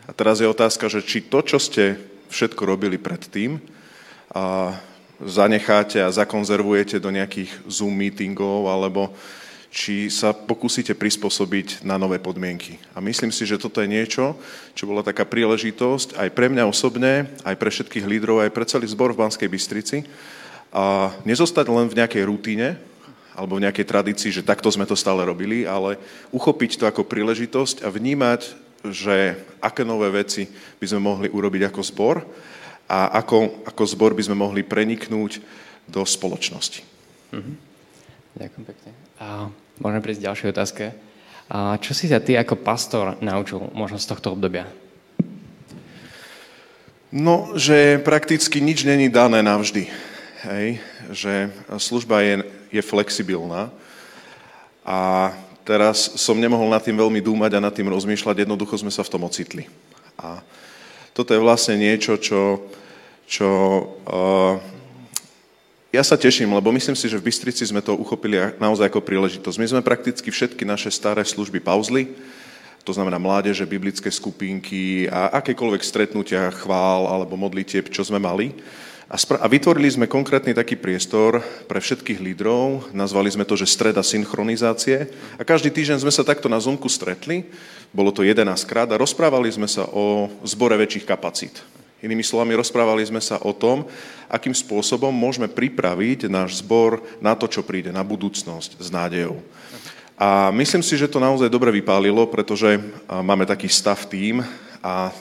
[0.09, 2.01] a teraz je otázka, že či to, čo ste
[2.33, 3.61] všetko robili predtým,
[4.31, 4.73] a
[5.21, 9.13] zanecháte a zakonzervujete do nejakých Zoom meetingov alebo
[9.71, 12.75] či sa pokúsite prispôsobiť na nové podmienky.
[12.91, 14.35] A myslím si, že toto je niečo,
[14.75, 18.87] čo bola taká príležitosť aj pre mňa osobne, aj pre všetkých lídrov, aj pre celý
[18.91, 20.03] zbor v Banskej Bystrici.
[20.75, 22.75] A nezostať len v nejakej rutine,
[23.41, 25.97] alebo v nejakej tradícii, že takto sme to stále robili, ale
[26.29, 28.53] uchopiť to ako príležitosť a vnímať,
[28.85, 30.45] že aké nové veci
[30.77, 32.21] by sme mohli urobiť ako zbor
[32.85, 35.41] a ako, ako zbor by sme mohli preniknúť
[35.89, 36.85] do spoločnosti.
[37.33, 37.55] Mm-hmm.
[38.37, 38.91] Ďakujem pekne.
[39.17, 39.49] A
[39.81, 40.85] môžeme prísť k ďalšej otázke.
[41.49, 44.69] A čo si sa ty ako pastor naučil možno z tohto obdobia?
[47.11, 49.83] No, že prakticky nič není dané navždy.
[50.47, 50.79] Hej?
[51.11, 51.33] Že
[51.75, 53.69] služba je, je flexibilná.
[54.81, 55.29] A
[55.67, 59.11] teraz som nemohol nad tým veľmi dúmať a nad tým rozmýšľať, jednoducho sme sa v
[59.11, 59.69] tom ocitli.
[60.17, 60.41] A
[61.11, 62.71] toto je vlastne niečo, čo,
[63.27, 63.47] čo
[64.07, 64.55] uh,
[65.91, 69.59] ja sa teším, lebo myslím si, že v Bystrici sme to uchopili naozaj ako príležitosť.
[69.59, 72.15] My sme prakticky všetky naše staré služby pauzli,
[72.81, 78.55] to znamená mládeže, biblické skupinky a akékoľvek stretnutia, chvál alebo modlitieb, čo sme mali.
[79.11, 83.67] A, spra- a vytvorili sme konkrétny taký priestor pre všetkých lídrov, nazvali sme to, že
[83.67, 85.11] streda synchronizácie.
[85.35, 87.43] A každý týždeň sme sa takto na Zoomku stretli,
[87.91, 91.59] bolo to 11 krát a rozprávali sme sa o zbore väčších kapacít.
[91.99, 93.83] Inými slovami, rozprávali sme sa o tom,
[94.31, 99.43] akým spôsobom môžeme pripraviť náš zbor na to, čo príde, na budúcnosť s nádejou.
[100.15, 102.79] A myslím si, že to naozaj dobre vypálilo, pretože
[103.11, 104.39] máme taký stav tým
[104.79, 105.11] a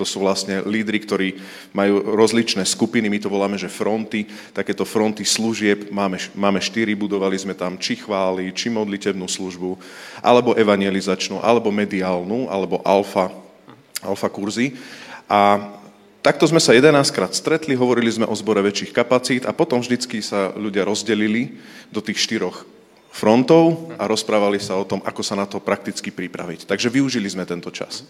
[0.00, 1.28] to sú vlastne lídry, ktorí
[1.76, 4.24] majú rozličné skupiny, my to voláme, že fronty,
[4.56, 9.76] takéto fronty služieb, máme, máme štyri, budovali sme tam či chvály, či modlitebnú službu,
[10.24, 13.28] alebo evangelizačnú, alebo mediálnu, alebo alfa,
[14.00, 14.72] alfa kurzy.
[15.28, 15.76] A
[16.20, 20.20] Takto sme sa 11 krát stretli, hovorili sme o zbore väčších kapacít a potom vždycky
[20.20, 21.56] sa ľudia rozdelili
[21.88, 22.68] do tých štyroch
[23.08, 26.68] frontov a rozprávali sa o tom, ako sa na to prakticky pripraviť.
[26.68, 28.04] Takže využili sme tento čas.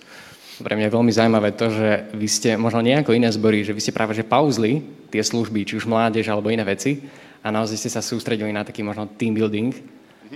[0.60, 3.80] Pre mňa je veľmi zaujímavé to, že vy ste možno nejako iné zbory, že vy
[3.80, 7.00] ste práve že pauzli tie služby, či už mládež alebo iné veci
[7.40, 9.72] a naozaj ste sa sústredili na taký možno team building.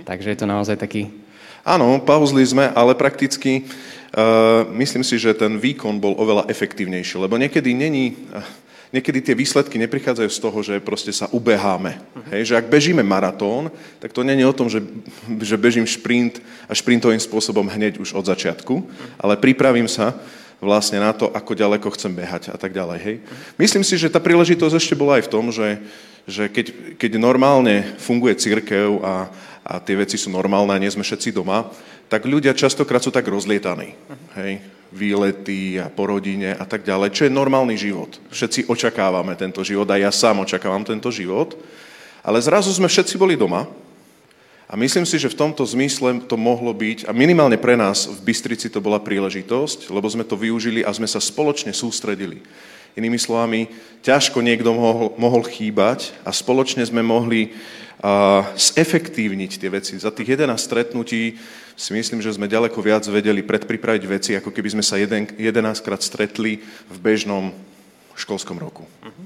[0.03, 1.07] Takže je to naozaj taký...
[1.65, 3.65] Áno, pauzli sme, ale prakticky
[4.15, 8.39] Uh, myslím si, že ten výkon bol oveľa efektívnejší, lebo niekedy není, uh,
[8.95, 11.99] niekedy tie výsledky neprichádzajú z toho, že proste sa ubeháme.
[11.99, 12.31] Uh-huh.
[12.31, 13.67] Hej, že ak bežíme maratón,
[13.99, 14.79] tak to není o tom, že,
[15.43, 16.39] že bežím šprint
[16.71, 19.19] a šprintovým spôsobom hneď už od začiatku, uh-huh.
[19.19, 20.15] ale pripravím sa
[20.63, 22.99] vlastne na to, ako ďaleko chcem behať a tak ďalej.
[23.03, 23.15] Hej.
[23.59, 25.83] Myslím si, že tá príležitosť ešte bola aj v tom, že,
[26.23, 29.27] že keď, keď normálne funguje církev a,
[29.67, 31.67] a tie veci sú normálne a nie sme všetci doma,
[32.07, 33.97] tak ľudia častokrát sú tak rozlietaní.
[34.39, 34.63] Hej,
[34.95, 38.15] výlety a po rodine a tak ďalej, čo je normálny život.
[38.31, 41.59] Všetci očakávame tento život a ja sám očakávam tento život,
[42.23, 43.67] ale zrazu sme všetci boli doma
[44.65, 48.19] a myslím si, že v tomto zmysle to mohlo byť, a minimálne pre nás v
[48.23, 52.41] Bystrici to bola príležitosť, lebo sme to využili a sme sa spoločne sústredili.
[52.95, 53.67] Inými slovami,
[54.07, 59.99] ťažko niekto mohol, mohol chýbať a spoločne sme mohli uh, zefektívniť tie veci.
[59.99, 61.35] Za tých 11 stretnutí
[61.75, 65.83] si myslím, že sme ďaleko viac vedeli predpripraviť veci, ako keby sme sa jeden, 11
[65.83, 67.51] krát stretli v bežnom
[68.15, 68.87] školskom roku.
[69.03, 69.25] Uh-huh.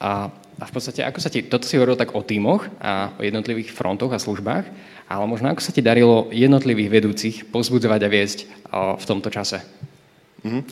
[0.00, 3.20] A, a v podstate, ako sa ti, toto si hovoril tak o tímoch a o
[3.20, 4.64] jednotlivých frontoch a službách,
[5.06, 8.38] ale možno ako sa ti darilo jednotlivých vedúcich pozbudzovať a viesť
[8.72, 9.60] o, v tomto čase?
[10.40, 10.64] Uh-huh.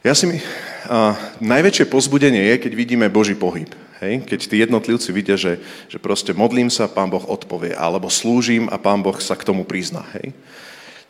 [0.00, 0.40] Ja si mi...
[0.88, 1.12] Uh,
[1.44, 3.68] najväčšie pozbudenie je, keď vidíme Boží pohyb.
[4.00, 4.24] Hej?
[4.24, 5.60] Keď tí jednotlivci vidia, že,
[5.92, 9.68] že proste modlím sa, Pán Boh odpovie, alebo slúžim a Pán Boh sa k tomu
[9.68, 10.08] prizná.
[10.16, 10.32] Hej?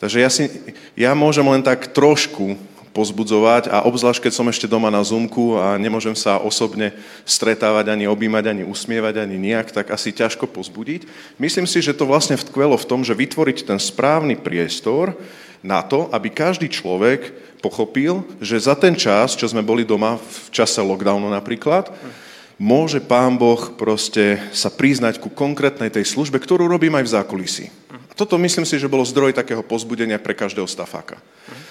[0.02, 0.50] Takže ja, si,
[0.98, 2.58] ja môžem len tak trošku
[2.90, 6.90] pozbudzovať a obzvlášť, keď som ešte doma na Zoomku a nemôžem sa osobne
[7.22, 11.06] stretávať, ani objímať, ani usmievať, ani nejak, tak asi ťažko pozbudiť.
[11.38, 15.14] Myslím si, že to vlastne vtkvelo v tom, že vytvoriť ten správny priestor
[15.60, 20.48] na to, aby každý človek pochopil, že za ten čas, čo sme boli doma v
[20.48, 21.92] čase lockdownu napríklad,
[22.60, 27.66] môže Pán Boh proste sa priznať ku konkrétnej tej službe, ktorú robím aj v zákulisí.
[27.88, 31.16] A toto myslím si, že bolo zdroj takého pozbudenia pre každého stafáka.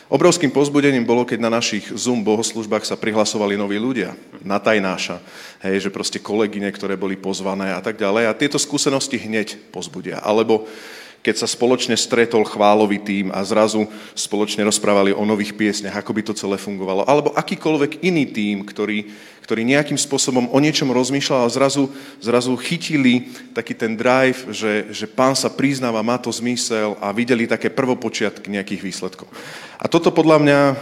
[0.10, 4.18] Obrovským pozbudením bolo, keď na našich Zoom bohoslužbách sa prihlasovali noví ľudia.
[4.42, 5.22] Na tajnáša.
[5.62, 8.26] Hej, že proste kolegyne, ktoré boli pozvané a tak ďalej.
[8.26, 10.18] A tieto skúsenosti hneď pozbudia.
[10.26, 10.66] Alebo
[11.30, 13.86] keď sa spoločne stretol chválový tým a zrazu
[14.18, 17.06] spoločne rozprávali o nových piesniach, ako by to celé fungovalo.
[17.06, 19.06] Alebo akýkoľvek iný tým, ktorý,
[19.46, 25.06] ktorý nejakým spôsobom o niečom rozmýšľal a zrazu, zrazu chytili taký ten drive, že, že
[25.06, 29.30] pán sa priznáva, má to zmysel a videli také prvopočiatky nejakých výsledkov.
[29.78, 30.76] A toto podľa mňa uh,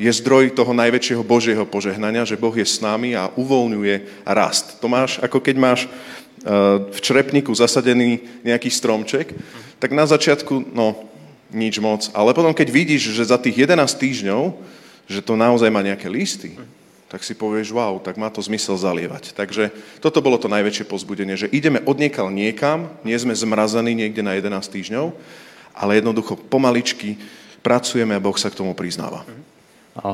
[0.00, 4.80] je zdroj toho najväčšieho Božieho požehnania, že Boh je s nami a uvoľňuje rast.
[4.80, 5.80] To máš, ako keď máš
[6.90, 9.36] v črepníku zasadený nejaký stromček,
[9.76, 10.96] tak na začiatku, no,
[11.52, 12.08] nič moc.
[12.16, 14.56] Ale potom, keď vidíš, že za tých 11 týždňov,
[15.10, 16.56] že to naozaj má nejaké listy,
[17.10, 19.34] tak si povieš, wow, tak má to zmysel zalievať.
[19.34, 24.38] Takže toto bolo to najväčšie pozbudenie, že ideme odniekal niekam, nie sme zmrazení niekde na
[24.38, 25.10] 11 týždňov,
[25.74, 27.18] ale jednoducho pomaličky
[27.66, 29.26] pracujeme a Boh sa k tomu priznáva.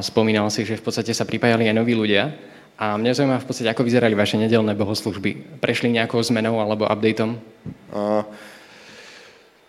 [0.00, 2.32] Spomínal si, že v podstate sa pripájali aj noví ľudia.
[2.76, 5.60] A mňa zaujíma v podstate, ako vyzerali vaše nedelné bohoslužby.
[5.64, 7.40] Prešli nejakou zmenou alebo updateom?
[7.88, 8.28] A,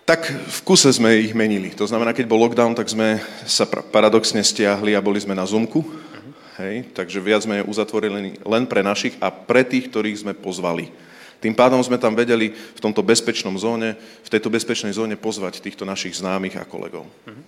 [0.04, 1.72] tak v kuse sme ich menili.
[1.80, 5.88] To znamená, keď bol lockdown, tak sme sa paradoxne stiahli a boli sme na Zoomku.
[5.88, 6.32] Uh-huh.
[6.60, 10.92] Hej, takže viac sme uzatvorili len pre našich a pre tých, ktorých sme pozvali.
[11.38, 13.94] Tým pádom sme tam vedeli v tomto bezpečnom zóne,
[14.26, 17.06] v tejto bezpečnej zóne pozvať týchto našich známych a kolegov.
[17.06, 17.42] Uh-huh.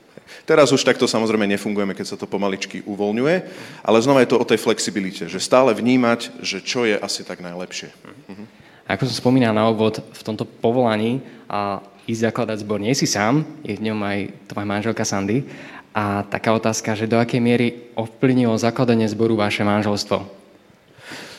[0.45, 3.35] Teraz už takto samozrejme nefungujeme, keď sa to pomaličky uvoľňuje,
[3.81, 7.41] ale znova je to o tej flexibilite, že stále vnímať, že čo je asi tak
[7.41, 7.89] najlepšie.
[7.89, 8.45] Uh-huh.
[8.89, 13.45] Ako som spomínal na obvod, v tomto povolaní a ísť zakladať zbor nie si sám,
[13.61, 15.45] je v ňom aj tvoja manželka Sandy.
[15.93, 20.21] A taká otázka, že do akej miery ovplyvnilo zakladanie zboru vaše manželstvo?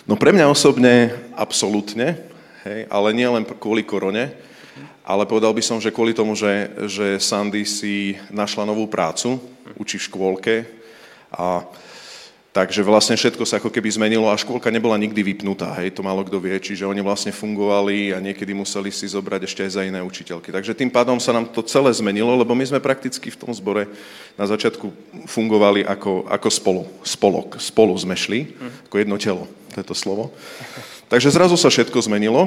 [0.06, 2.18] No pre mňa osobne absolútne,
[2.66, 4.32] hej, ale nie len kvôli korone,
[5.04, 9.40] ale povedal by som, že kvôli tomu, že, že Sandy si našla novú prácu,
[9.76, 10.54] učí v škôlke
[11.34, 11.64] a
[12.50, 16.26] Takže vlastne všetko sa ako keby zmenilo a škôlka nebola nikdy vypnutá, hej, to málo
[16.26, 20.02] kto vie, čiže oni vlastne fungovali a niekedy museli si zobrať ešte aj za iné
[20.02, 20.50] učiteľky.
[20.50, 23.86] Takže tým pádom sa nám to celé zmenilo, lebo my sme prakticky v tom zbore
[24.34, 24.82] na začiatku
[25.30, 28.50] fungovali ako, ako spolu, spolok, spolu sme šli,
[28.90, 30.34] ako jedno telo, to je to slovo.
[31.10, 32.46] Takže zrazu sa všetko zmenilo,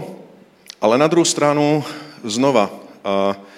[0.79, 1.83] ale na druhú stranu
[2.23, 2.71] znova,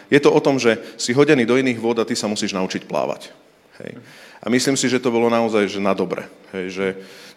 [0.10, 2.90] je to o tom, že si hodený do iných vôd a ty sa musíš naučiť
[2.90, 3.30] plávať.
[3.78, 4.02] Hej.
[4.42, 6.26] A myslím si, že to bolo naozaj že na dobre.
[6.58, 6.88] Hej, že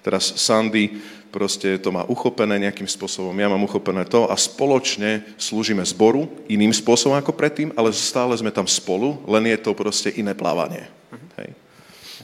[0.01, 0.97] teraz Sandy
[1.29, 6.73] proste to má uchopené nejakým spôsobom, ja mám uchopené to a spoločne slúžime zboru iným
[6.73, 10.89] spôsobom ako predtým, ale stále sme tam spolu, len je to proste iné plávanie.
[11.37, 11.53] Hej.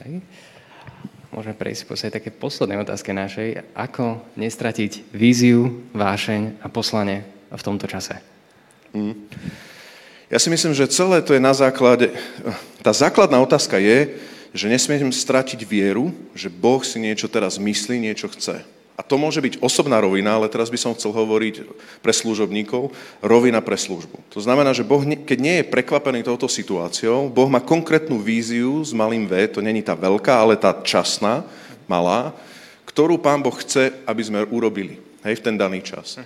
[0.00, 0.12] Hej.
[1.34, 3.74] Môžeme prejsť po také poslednej otázke našej.
[3.74, 8.22] Ako nestratiť víziu, vášeň a poslanie v tomto čase?
[8.94, 9.18] Mm.
[10.30, 12.14] Ja si myslím, že celé to je na základe...
[12.86, 14.14] Tá základná otázka je,
[14.54, 18.62] že nesmiem stratiť vieru, že Boh si niečo teraz myslí, niečo chce.
[18.94, 21.66] A to môže byť osobná rovina, ale teraz by som chcel hovoriť
[21.98, 22.94] pre služobníkov,
[23.26, 24.22] rovina pre službu.
[24.30, 28.94] To znamená, že Boh, keď nie je prekvapený touto situáciou, Boh má konkrétnu víziu s
[28.94, 31.42] malým V, to není tá veľká, ale tá časná,
[31.90, 32.30] malá,
[32.86, 36.22] ktorú Pán Boh chce, aby sme urobili hej, v ten daný čas.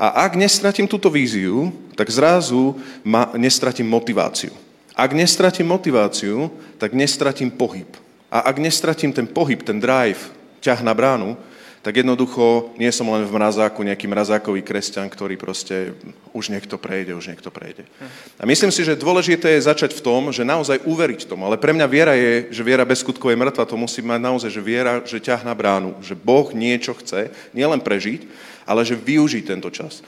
[0.00, 4.56] A ak nestratím túto víziu, tak zrazu ma, nestratím motiváciu.
[4.96, 6.48] Ak nestratím motiváciu,
[6.80, 7.92] tak nestratím pohyb.
[8.32, 10.32] A ak nestratím ten pohyb, ten drive,
[10.64, 11.36] ťah na bránu,
[11.80, 15.96] tak jednoducho nie som len v mrazáku nejaký mrazákový kresťan, ktorý proste
[16.36, 17.88] už niekto prejde, už niekto prejde.
[18.36, 21.48] A myslím si, že dôležité je začať v tom, že naozaj uveriť tomu.
[21.48, 23.64] Ale pre mňa viera je, že viera bez skutkov je mŕtva.
[23.64, 25.96] To musí mať naozaj, že viera, že ťah bránu.
[26.04, 28.28] Že Boh niečo chce, nielen prežiť,
[28.68, 30.04] ale že využiť tento čas.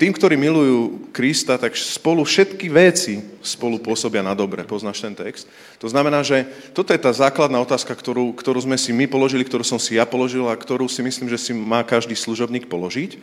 [0.00, 4.64] Tým, ktorí milujú Krista, tak spolu všetky veci spolu pôsobia na dobre.
[4.64, 5.44] Poznáš ten text?
[5.76, 9.60] To znamená, že toto je tá základná otázka, ktorú, ktorú sme si my položili, ktorú
[9.60, 13.20] som si ja položil a ktorú si myslím, že si má každý služobník položiť.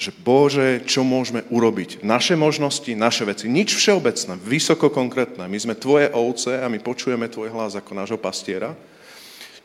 [0.00, 2.00] Že Bože, čo môžeme urobiť?
[2.00, 3.44] Naše možnosti, naše veci.
[3.52, 5.44] Nič všeobecné, vysoko konkrétne.
[5.44, 8.72] My sme tvoje ovce a my počujeme tvoj hlas ako nášho pastiera.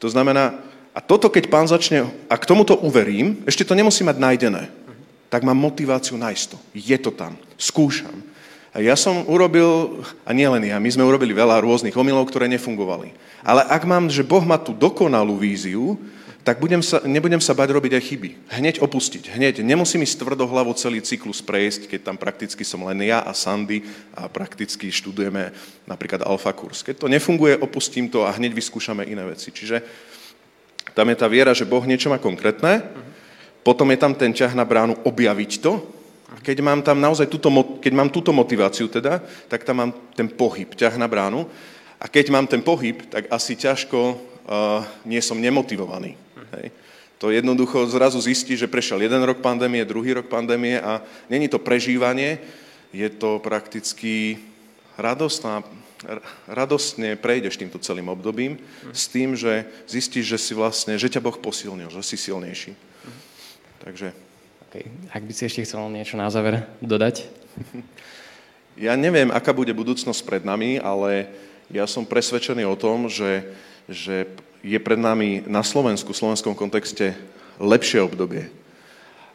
[0.04, 0.60] To znamená,
[0.92, 4.85] a toto keď pán začne, a k tomuto uverím, ešte to nemusí mať nájdené
[5.36, 6.58] tak mám motiváciu nájsť to.
[6.72, 7.36] Je to tam.
[7.60, 8.24] Skúšam.
[8.72, 12.48] A ja som urobil, a nie len ja, my sme urobili veľa rôznych omylov, ktoré
[12.48, 13.12] nefungovali.
[13.44, 16.00] Ale ak mám, že Boh má tú dokonalú víziu,
[16.48, 18.30] tak budem sa, nebudem sa bať robiť aj chyby.
[18.48, 19.36] Hneď opustiť.
[19.36, 19.60] Hneď.
[19.60, 23.84] Nemusím ísť tvrdohlavo celý cyklus prejsť, keď tam prakticky som len ja a Sandy
[24.16, 25.52] a prakticky študujeme
[25.84, 26.80] napríklad alfa kurs.
[26.80, 29.52] Keď to nefunguje, opustím to a hneď vyskúšame iné veci.
[29.52, 29.84] Čiže
[30.96, 32.88] tam je tá viera, že Boh niečo má konkrétne,
[33.66, 35.82] potom je tam ten ťah na bránu objaviť to.
[36.30, 37.50] A keď mám tam naozaj túto,
[37.82, 41.50] keď mám túto motiváciu teda, tak tam mám ten pohyb, ťah na bránu.
[41.98, 46.14] A keď mám ten pohyb, tak asi ťažko uh, nie som nemotivovaný.
[46.62, 46.70] Hej.
[47.18, 51.58] To jednoducho zrazu zistí, že prešiel jeden rok pandémie, druhý rok pandémie a není to
[51.58, 52.38] prežívanie,
[52.94, 54.38] je to prakticky
[55.00, 55.64] radostná,
[56.46, 58.60] radostne prejdeš týmto celým obdobím
[58.92, 62.76] s tým, že zistíš, že si vlastne, že ťa Boh posilnil, že si silnejší.
[63.86, 64.10] Takže...
[64.66, 64.90] Okay.
[65.14, 67.24] Ak by si ešte chcel niečo na záver dodať?
[68.76, 71.32] Ja neviem, aká bude budúcnosť pred nami, ale
[71.72, 73.48] ja som presvedčený o tom, že,
[73.88, 74.28] že
[74.60, 77.16] je pred nami na Slovensku, v slovenskom kontexte
[77.56, 78.52] lepšie obdobie.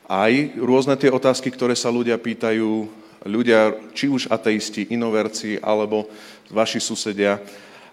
[0.05, 0.29] Aj
[0.61, 2.85] rôzne tie otázky, ktoré sa ľudia pýtajú,
[3.25, 6.05] ľudia, či už ateisti, inoverci, alebo
[6.53, 7.41] vaši susedia.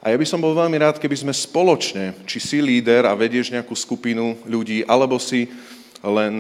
[0.04, 3.56] A ja by som bol veľmi rád, keby sme spoločne, či si líder a vedieš
[3.56, 5.48] nejakú skupinu ľudí, alebo si
[6.10, 6.34] len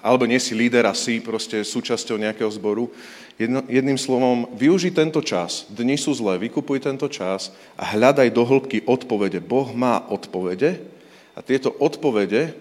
[0.00, 2.88] alebo nie si líder a si proste súčasťou nejakého zboru.
[3.36, 5.64] Jedno, jedným slovom, využi tento čas.
[5.68, 9.40] Dni sú zlé, vykupuj tento čas a hľadaj do hĺbky odpovede.
[9.40, 10.80] Boh má odpovede
[11.36, 12.52] a tieto odpovede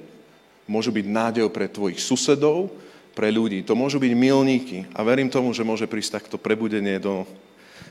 [0.67, 2.71] môžu byť nádejou pre tvojich susedov,
[3.15, 3.65] pre ľudí.
[3.67, 7.27] To môžu byť milníky a verím tomu, že môže prísť takto prebudenie do,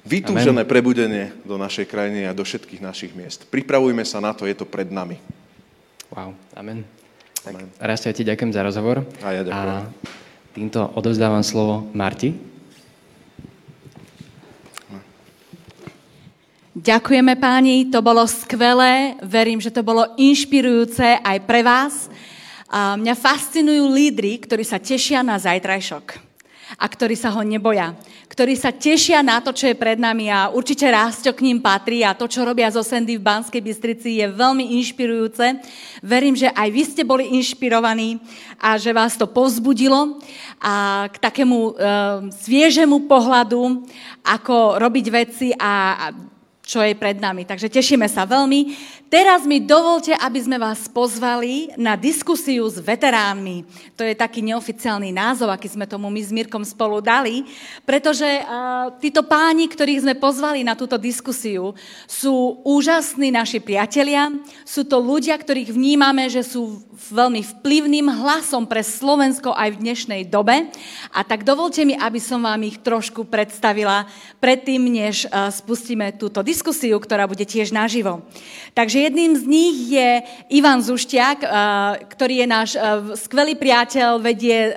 [0.09, 0.71] vytúžené Amen.
[0.71, 3.45] prebudenie do našej krajiny a do všetkých našich miest.
[3.53, 5.21] Pripravujme sa na to, je to pred nami.
[6.09, 6.89] Wow, amen.
[7.79, 9.07] Raz ja ti ďakujem za rozhovor.
[9.23, 9.55] A ja ďakujem.
[9.55, 9.89] A
[10.55, 12.35] týmto odovzdávam slovo Marti.
[16.79, 22.07] Ďakujeme páni, to bolo skvelé, verím, že to bolo inšpirujúce aj pre vás.
[22.71, 26.28] A mňa fascinujú lídry, ktorí sa tešia na zajtrajšok
[26.77, 27.97] a ktorí sa ho neboja,
[28.29, 32.05] ktorí sa tešia na to, čo je pred nami a určite Rásťo k ním patrí
[32.05, 35.65] a to, čo robia zo Sendy v Banskej Bystrici je veľmi inšpirujúce.
[36.05, 38.21] Verím, že aj vy ste boli inšpirovaní
[38.61, 40.21] a že vás to povzbudilo
[40.61, 41.73] a k takému e,
[42.35, 43.89] sviežemu pohľadu,
[44.27, 45.97] ako robiť veci a
[46.69, 47.49] čo je pred nami.
[47.49, 48.77] Takže tešíme sa veľmi.
[49.09, 53.65] Teraz mi dovolte, aby sme vás pozvali na diskusiu s veteránmi.
[53.97, 57.41] To je taký neoficiálny názov, aký sme tomu my s Mirkom spolu dali,
[57.89, 61.73] pretože uh, títo páni, ktorých sme pozvali na túto diskusiu,
[62.05, 64.29] sú úžasní naši priatelia,
[64.69, 70.23] sú to ľudia, ktorých vnímame, že sú veľmi vplyvným hlasom pre Slovensko aj v dnešnej
[70.29, 70.69] dobe.
[71.17, 74.05] A tak dovolte mi, aby som vám ich trošku predstavila
[74.37, 78.23] predtým, než uh, spustíme túto diskusiu, ktorá bude tiež naživo.
[78.75, 80.23] Takže jedným z nich je
[80.55, 81.49] Ivan Zuštiak, eh,
[82.15, 82.81] ktorý je náš eh,
[83.19, 84.75] skvelý priateľ, vedie eh,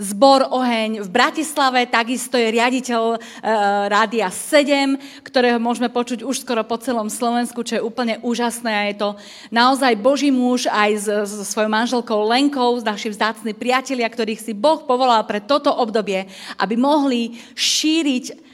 [0.00, 3.18] zbor Oheň v Bratislave, takisto je riaditeľ
[3.86, 8.82] Rádia 7, ktorého môžeme počuť už skoro po celom Slovensku, čo je úplne úžasné a
[8.90, 9.08] je to
[9.50, 10.90] naozaj Boží muž aj
[11.26, 16.26] so svojou manželkou Lenkou, naši vzácni priatelia, ktorých si Boh povolal pre toto obdobie,
[16.58, 18.46] aby mohli šíriť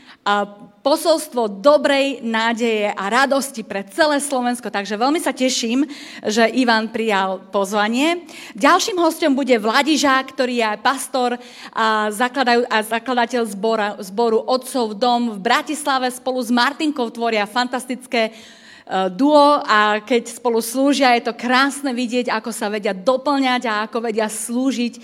[0.83, 4.71] posolstvo dobrej nádeje a radosti pre celé Slovensko.
[4.71, 5.87] Takže veľmi sa teším,
[6.27, 8.27] že Ivan prijal pozvanie.
[8.59, 11.31] Ďalším hostom bude Vladižák, ktorý je pastor
[11.75, 16.11] a, a zakladateľ zbora, zboru Otcov dom v Bratislave.
[16.11, 18.35] Spolu s Martinkou tvoria fantastické
[19.15, 24.11] duo a keď spolu slúžia, je to krásne vidieť, ako sa vedia doplňať a ako
[24.11, 24.95] vedia slúžiť.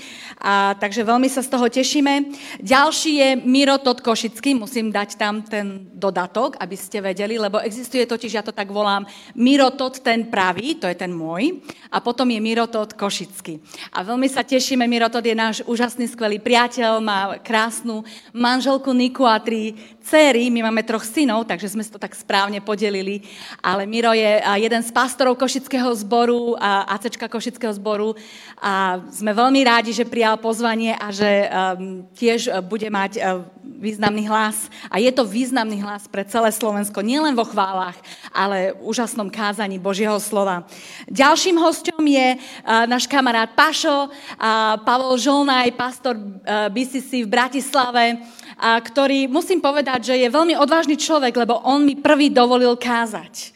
[0.42, 2.34] A, takže veľmi sa z toho tešíme.
[2.58, 8.06] Ďalší je Miro Tot Košický, musím dať tam ten dodatok, aby ste vedeli, lebo existuje
[8.06, 9.06] totiž, ja to tak volám,
[9.38, 13.62] Miro Tot ten pravý, to je ten môj, a potom je Miro Tot Košický.
[13.94, 18.02] A veľmi sa tešíme, Miro Tot je náš úžasný, skvelý priateľ, má krásnu
[18.34, 19.74] manželku Niku a tri
[20.08, 23.20] céry, my máme troch synov, takže sme si to tak správne podelili,
[23.60, 26.56] ale Miro je jeden z pastorov Košického zboru,
[26.88, 28.16] ACčka Košického zboru
[28.56, 34.24] a sme veľmi rádi, že prijal pozvanie a že um, tiež bude mať uh, významný
[34.26, 34.72] hlas.
[34.88, 37.94] A je to významný hlas pre celé Slovensko, nielen vo chválach,
[38.32, 40.64] ale v úžasnom kázaní Božieho slova.
[41.12, 48.24] Ďalším hostom je uh, náš kamarát Pašo, uh, Pavol Žolnaj, pastor uh, BCC v Bratislave,
[48.58, 53.54] a ktorý, musím povedať, že je veľmi odvážny človek, lebo on mi prvý dovolil kázať.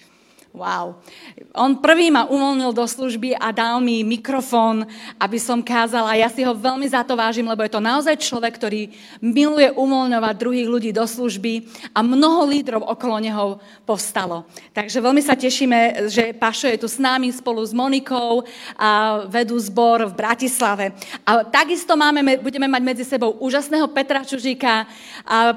[0.54, 1.02] Wow.
[1.52, 4.86] On prvý ma uvoľnil do služby a dal mi mikrofón,
[5.18, 6.14] aby som kázala.
[6.14, 8.88] Ja si ho veľmi za to vážim, lebo je to naozaj človek, ktorý
[9.18, 14.48] miluje uvoľňovať druhých ľudí do služby a mnoho lídrov okolo neho povstalo.
[14.72, 18.46] Takže veľmi sa tešíme, že Pašo je tu s nami spolu s Monikou
[18.78, 20.96] a vedú zbor v Bratislave.
[21.26, 24.88] A takisto máme, budeme mať medzi sebou úžasného Petra Čužíka,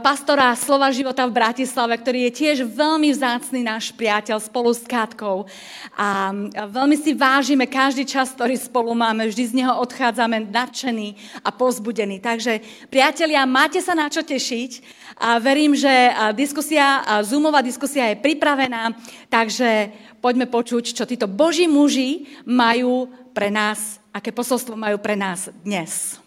[0.02, 5.48] pastora Slova života v Bratislave, ktorý je tiež veľmi vzácný náš priateľ spolu s Kátkou.
[5.96, 6.34] A
[6.68, 9.28] veľmi si vážime každý čas, ktorý spolu máme.
[9.28, 12.20] Vždy z neho odchádzame nadšení a pozbudení.
[12.20, 12.60] Takže,
[12.92, 14.72] priatelia, máte sa na čo tešiť.
[15.16, 15.92] A verím, že
[16.36, 18.92] diskusia, Zoomová diskusia je pripravená,
[19.32, 25.48] takže poďme počuť, čo títo boží muži majú pre nás, aké posolstvo majú pre nás
[25.64, 26.20] dnes.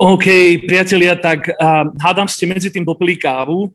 [0.00, 0.24] OK,
[0.64, 3.68] priatelia, tak uh, hádam ste medzi tým popili kávu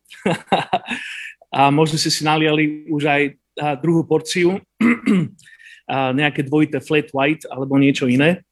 [1.53, 3.22] a možno ste si naliali už aj
[3.60, 8.43] uh, druhú porciu, uh, nejaké dvojité flat white alebo niečo iné.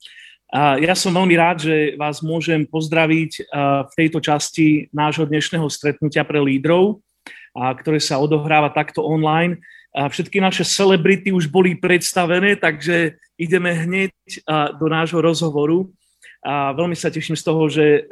[0.54, 3.50] Uh, ja som veľmi rád, že vás môžem pozdraviť
[3.90, 7.02] v tejto časti nášho dnešného stretnutia pre lídrov,
[7.58, 9.58] ktoré sa odohráva takto online.
[9.94, 14.14] A všetky naše celebrity už boli predstavené, takže ideme hneď
[14.78, 15.90] do nášho rozhovoru
[16.46, 18.06] a veľmi sa teším z toho, že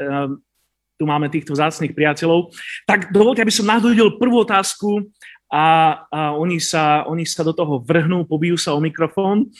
[1.01, 2.53] tu máme týchto vzácných priateľov.
[2.85, 5.09] Tak dovolte, aby som nadhodil prvú otázku
[5.51, 5.65] a,
[6.07, 9.51] a oni, sa, oni sa do toho vrhnú, pobijú sa o mikrofón.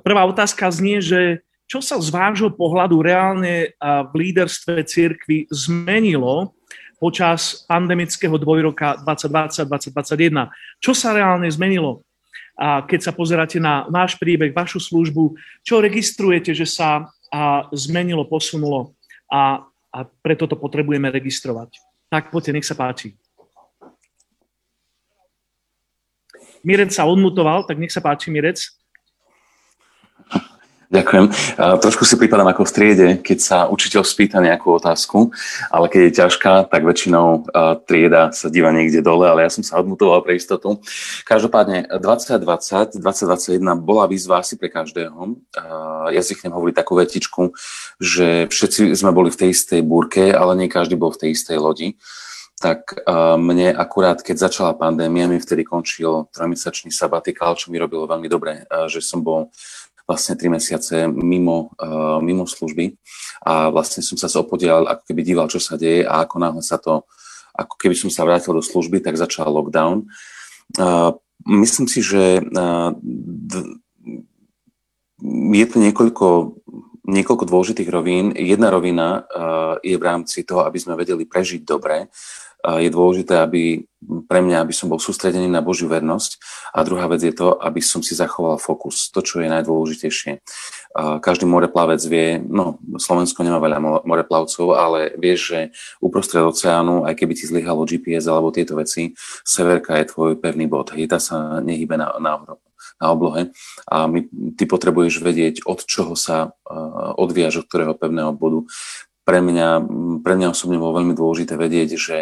[0.00, 6.56] Prvá otázka znie, že čo sa z vášho pohľadu reálne v líderstve cirkvi zmenilo
[6.96, 10.48] počas pandemického dvojroka 2020-2021?
[10.80, 12.00] Čo sa reálne zmenilo?
[12.54, 18.30] A keď sa pozeráte na váš príbeh, vašu službu, čo registrujete, že sa a zmenilo,
[18.30, 18.94] posunulo
[19.26, 21.82] a, a preto to potrebujeme registrovať.
[22.06, 23.18] Tak poďte, nech sa páči.
[26.64, 28.72] Mirec sa odmutoval, tak nech sa páči, Mirec.
[30.94, 31.26] Ďakujem.
[31.58, 35.34] Trošku si prípadám ako v striede, keď sa učiteľ spýta nejakú otázku,
[35.66, 37.50] ale keď je ťažká, tak väčšinou
[37.82, 40.78] trieda sa díva niekde dole, ale ja som sa odmutoval pre istotu.
[41.26, 45.18] Každopádne 2020, 2021 bola výzva asi pre každého.
[45.18, 47.42] Uh, ja zvyknem hovoriť takú vetičku,
[47.98, 51.58] že všetci sme boli v tej istej búrke, ale nie každý bol v tej istej
[51.58, 51.98] lodi
[52.64, 58.08] tak uh, mne akurát, keď začala pandémia, mi vtedy končil trojmesačný sabatikál, čo mi robilo
[58.08, 59.52] veľmi dobre, uh, že som bol
[60.08, 62.96] vlastne tri mesiace mimo, uh, mimo služby
[63.44, 66.80] a vlastne som sa opodial, ako keby díval, čo sa deje a ako náhle sa
[66.80, 67.04] to,
[67.52, 70.08] ako keby som sa vrátil do služby, tak začal lockdown.
[71.46, 72.42] Myslím si, že
[75.22, 76.28] je tu niekoľko,
[77.04, 78.34] niekoľko dôležitých rovín.
[78.34, 79.28] Jedna rovina
[79.86, 82.10] je v rámci toho, aby sme vedeli prežiť dobre
[82.64, 83.84] je dôležité, aby
[84.28, 86.40] pre mňa, aby som bol sústredený na Božiu vernosť.
[86.76, 90.40] A druhá vec je to, aby som si zachoval fokus, to, čo je najdôležitejšie.
[90.94, 95.60] Každý moreplavec vie, no Slovensko nemá veľa moreplavcov, ale vieš, že
[96.00, 100.92] uprostred oceánu, aj keby ti zlyhalo GPS alebo tieto veci, severka je tvoj pevný bod.
[100.94, 102.40] Tá sa nehybe na, na,
[103.00, 103.50] na oblohe
[103.90, 108.64] a my, ty potrebuješ vedieť, od čoho sa uh, odviaž, od ktorého pevného bodu
[109.24, 109.68] pre mňa,
[110.20, 112.18] pre mňa osobne bolo veľmi dôležité vedieť, že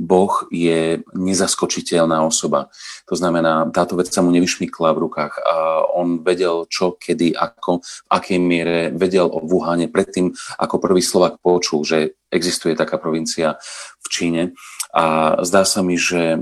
[0.00, 2.72] Boh je nezaskočiteľná osoba.
[3.06, 5.34] To znamená, táto vec sa mu nevyšmykla v rukách.
[5.44, 11.04] A on vedel, čo, kedy, ako, v akej miere, vedel o Wuhane predtým, ako prvý
[11.04, 13.60] Slovak počul, že existuje taká provincia
[14.00, 14.42] v Číne.
[14.96, 16.40] A zdá sa mi, že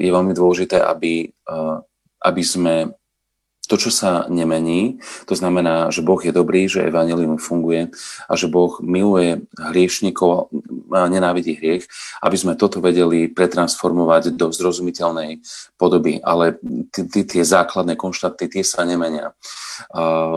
[0.00, 1.28] je veľmi dôležité, aby,
[2.24, 2.96] aby sme
[3.64, 7.90] to, čo sa nemení, to znamená, že Boh je dobrý, že evanelium funguje
[8.28, 10.52] a že Boh miluje hriešnikov
[10.94, 11.88] a nenávidí hriech,
[12.22, 15.42] aby sme toto vedeli pretransformovať do zrozumiteľnej
[15.74, 16.20] podoby.
[16.22, 16.60] Ale
[16.94, 19.34] tie základné konštaty, tie sa nemenia.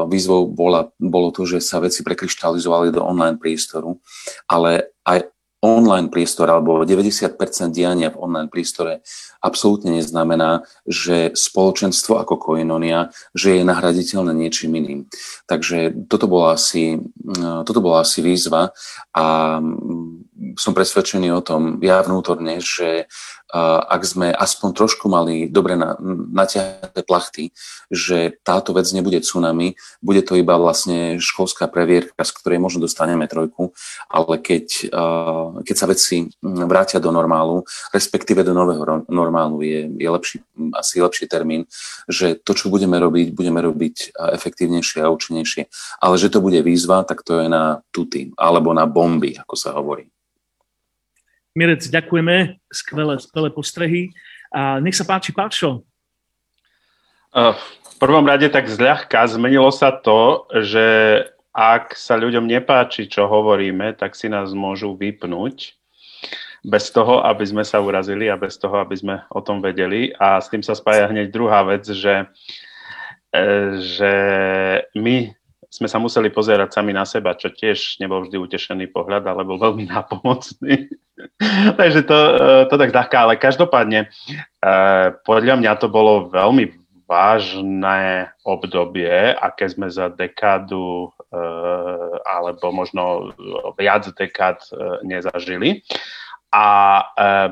[0.10, 4.02] Výzvou bola, bolo to, že sa veci prekryštalizovali do online priestoru,
[4.50, 5.30] ale aj
[5.68, 7.36] online priestor alebo 90%
[7.76, 9.04] diania v online priestore
[9.42, 15.02] absolútne neznamená, že spoločenstvo ako koinonia, že je nahraditeľné niečím iným.
[15.46, 16.98] Takže toto bola asi,
[17.66, 18.74] toto bola asi výzva
[19.14, 19.26] a
[20.58, 23.06] som presvedčený o tom ja vnútorne, že
[23.54, 25.80] ak sme aspoň trošku mali dobre
[26.34, 27.56] natiahnuté plachty,
[27.88, 33.24] že táto vec nebude tsunami, bude to iba vlastne školská previerka, z ktorej možno dostaneme
[33.28, 33.72] trojku,
[34.12, 34.92] ale keď,
[35.64, 37.64] keď sa veci vrátia do normálu,
[37.96, 40.38] respektíve do nového normálu je, je lepší,
[40.76, 41.64] asi lepší termín,
[42.12, 45.72] že to, čo budeme robiť, budeme robiť efektívnejšie a účinnejšie.
[46.04, 49.72] Ale že to bude výzva, tak to je na tuty, alebo na bomby, ako sa
[49.72, 50.12] hovorí.
[51.58, 54.14] Mirec, ďakujeme, skvelé, skvelé postrehy.
[54.54, 55.82] A nech sa páči, Páčo.
[57.34, 60.86] V prvom rade tak zľahka zmenilo sa to, že
[61.50, 65.74] ak sa ľuďom nepáči, čo hovoríme, tak si nás môžu vypnúť
[66.62, 70.14] bez toho, aby sme sa urazili a bez toho, aby sme o tom vedeli.
[70.22, 72.30] A s tým sa spája hneď druhá vec, že,
[73.34, 74.14] e, že
[74.94, 75.34] my
[75.74, 79.58] sme sa museli pozerať sami na seba, čo tiež nebol vždy utešený pohľad, ale bol
[79.58, 81.07] veľmi nápomocný.
[81.80, 82.34] Takže to, e,
[82.70, 84.08] to tak ľahká, ale každopádne e,
[85.26, 86.70] podľa mňa to bolo veľmi
[87.08, 91.40] vážne obdobie, aké sme za dekádu e,
[92.28, 93.32] alebo možno
[93.80, 94.60] viac dekád
[95.08, 95.82] nezažili.
[96.48, 97.04] A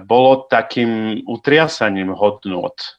[0.07, 2.95] bolo takým utriasaním hodnot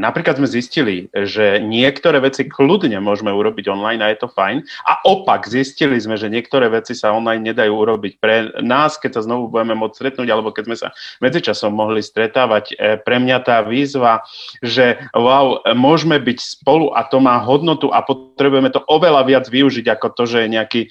[0.00, 4.64] napríklad sme zistili, že niektoré veci kľudne môžeme urobiť online a je to fajn.
[4.88, 8.12] A opak, zistili sme, že niektoré veci sa online nedajú urobiť.
[8.22, 10.88] Pre nás, keď sa znovu budeme môcť stretnúť, alebo keď sme sa
[11.20, 12.72] medzičasom mohli stretávať,
[13.04, 14.24] pre mňa tá výzva,
[14.64, 19.86] že wow, môžeme byť spolu a to má hodnotu a potrebujeme to oveľa viac využiť
[19.92, 20.82] ako to, že je nejaký,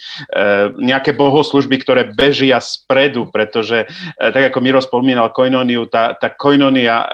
[0.77, 3.87] nejaké bohoslužby, ktoré bežia spredu, pretože
[4.19, 7.07] tak ako Miro spomínal koinoniu, tá, tá koinonia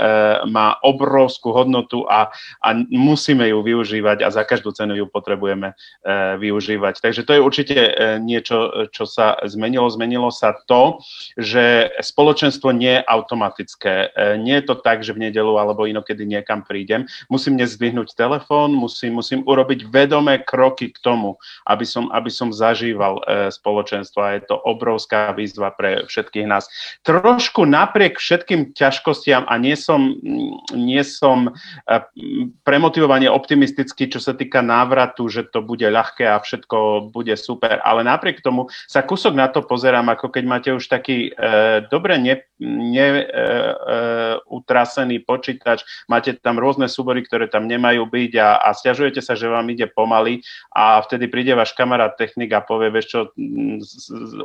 [0.50, 5.76] má obrovskú hodnotu a, a musíme ju využívať a za každú cenu ju potrebujeme e,
[6.42, 7.00] využívať.
[7.02, 9.90] Takže to je určite e, niečo, čo sa zmenilo.
[9.90, 11.02] Zmenilo sa to,
[11.38, 13.96] že spoločenstvo nie je automatické.
[14.12, 17.06] E, nie je to tak, že v nedelu alebo inokedy niekam prídem.
[17.30, 21.38] Musím nezdvihnúť telefón, musím, musím urobiť vedomé kroky k tomu,
[21.70, 23.20] aby som, aby som zažíval
[23.50, 26.70] spoločenstvo a je to obrovská výzva pre všetkých nás.
[27.04, 30.18] Trošku napriek všetkým ťažkostiam a nie som
[30.74, 32.06] nie som eh,
[32.62, 38.06] premotivovanie optimistický, čo sa týka návratu, že to bude ľahké a všetko bude super, ale
[38.06, 45.16] napriek tomu sa kusok na to pozerám, ako keď máte už taký e, dobre neutrasený
[45.18, 49.22] ne, e, e, počítač, máte tam rôzne súbory, ktoré tam nemajú byť a, a stiažujete
[49.24, 50.44] sa, že vám ide pomaly
[50.76, 53.32] a vtedy príde váš kamarát technik a povie, vieš čo,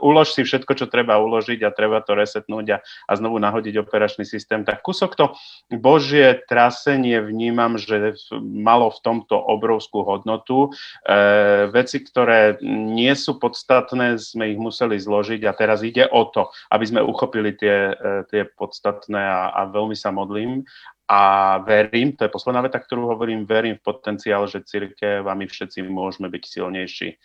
[0.01, 4.25] ulož si všetko, čo treba uložiť a treba to resetnúť a, a znovu nahodiť operačný
[4.25, 5.35] systém, tak kusok to
[5.73, 10.70] božie Božie trasenie vnímam, že malo v tomto obrovskú hodnotu.
[11.02, 16.46] E, veci, ktoré nie sú podstatné, sme ich museli zložiť a teraz ide o to,
[16.70, 20.62] aby sme uchopili tie, e, tie podstatné a, a veľmi sa modlím.
[21.10, 25.50] A verím, to je posledná veta, ktorú hovorím, verím v potenciál, že církev a my
[25.50, 27.16] všetci môžeme byť silnejší e,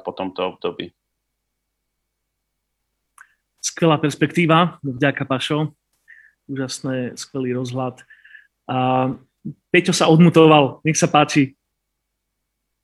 [0.00, 0.96] po tomto období.
[3.60, 5.76] Skvelá perspektíva, vďaka Pašo.
[6.48, 8.00] Úžasné, skvelý rozhľad.
[8.68, 9.08] A
[9.72, 11.56] Peťo sa odmutoval, nech sa páči.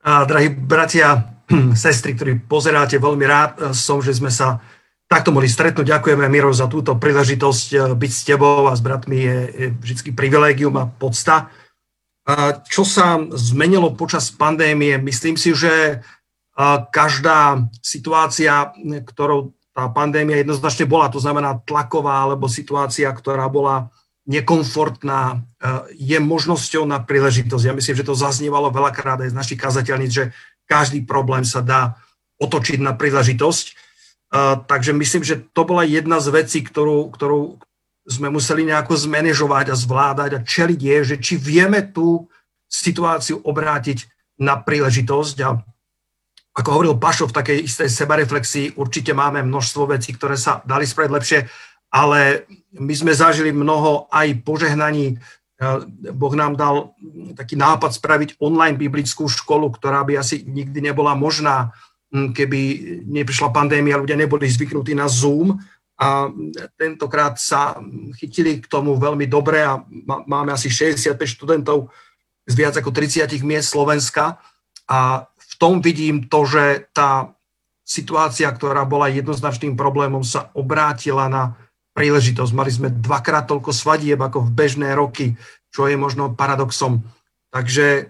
[0.05, 1.37] A, drahí bratia,
[1.77, 4.61] sestry, ktorí pozeráte, veľmi rád e, som, že sme sa
[5.09, 5.97] takto mohli stretnúť.
[5.97, 10.13] Ďakujeme, Miro, za túto príležitosť e, byť s tebou a s bratmi je, je vždy
[10.13, 11.49] privilégium a podsta.
[12.25, 14.97] A čo sa zmenilo počas pandémie?
[15.01, 15.97] Myslím si, že e,
[16.93, 18.73] každá situácia,
[19.09, 23.91] ktorou tá pandémia jednoznačne bola, to znamená tlaková alebo situácia, ktorá bola
[24.25, 25.37] nekomfortná, e,
[26.01, 27.65] je možnosťou na príležitosť.
[27.65, 30.25] Ja myslím, že to zaznievalo veľakrát aj z našich kazateľníc, že
[30.65, 32.01] každý problém sa dá
[32.41, 33.67] otočiť na príležitosť.
[33.69, 33.73] E,
[34.65, 37.61] takže myslím, že to bola jedna z vecí, ktorú, ktorú
[38.05, 42.29] sme museli nejako zmanéžovať a zvládať a čeliť je, že či vieme tú
[42.69, 44.09] situáciu obrátiť
[44.41, 45.61] na príležitosť a
[46.55, 51.11] ako hovoril Pašo v takej istej sebareflexii, určite máme množstvo vecí, ktoré sa dali spraviť
[51.11, 51.39] lepšie,
[51.95, 55.23] ale my sme zažili mnoho aj požehnaní.
[56.11, 56.91] Boh nám dal
[57.39, 61.71] taký nápad spraviť online biblickú školu, ktorá by asi nikdy nebola možná,
[62.11, 62.61] hm, keby
[63.07, 65.55] neprišla pandémia, ľudia neboli zvyknutí na Zoom
[65.95, 66.27] a
[66.75, 67.79] tentokrát sa
[68.19, 69.79] chytili k tomu veľmi dobre a
[70.27, 71.95] máme asi 65 študentov
[72.51, 74.43] z viac ako 30 miest Slovenska
[74.91, 77.31] a v tom vidím to, že tá
[77.87, 81.55] situácia, ktorá bola jednoznačným problémom, sa obrátila na
[81.95, 82.53] príležitosť.
[82.53, 85.39] Mali sme dvakrát toľko svadieb ako v bežné roky,
[85.71, 87.07] čo je možno paradoxom.
[87.55, 88.03] Takže e,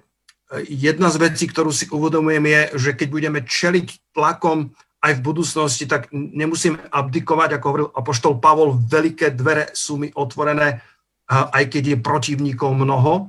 [0.68, 4.72] jedna z vecí, ktorú si uvedomujem, je, že keď budeme čeliť tlakom
[5.04, 10.80] aj v budúcnosti, tak nemusíme abdikovať, ako hovoril apoštol Pavol, veľké dvere sú mi otvorené,
[11.28, 13.28] aj keď je protivníkov mnoho.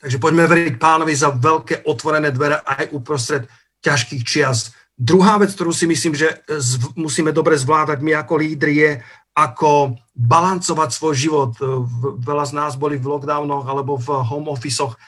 [0.00, 3.44] Takže poďme veriť pánovi za veľké otvorené dvere aj uprostred
[3.84, 4.72] ťažkých čias.
[4.98, 6.42] Druhá vec, ktorú si myslím, že
[6.98, 8.90] musíme dobre zvládať my ako lídri, je
[9.38, 11.52] ako balancovať svoj život.
[12.18, 14.98] Veľa z nás boli v lockdownoch alebo v home officeoch.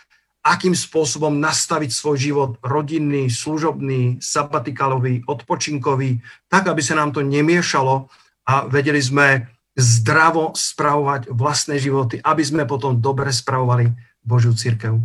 [0.41, 8.09] Akým spôsobom nastaviť svoj život rodinný, služobný, sabatikalový, odpočinkový, tak, aby sa nám to nemiešalo
[8.47, 14.97] a vedeli sme zdravo spravovať vlastné životy, aby sme potom dobre spravovali Božiu církev.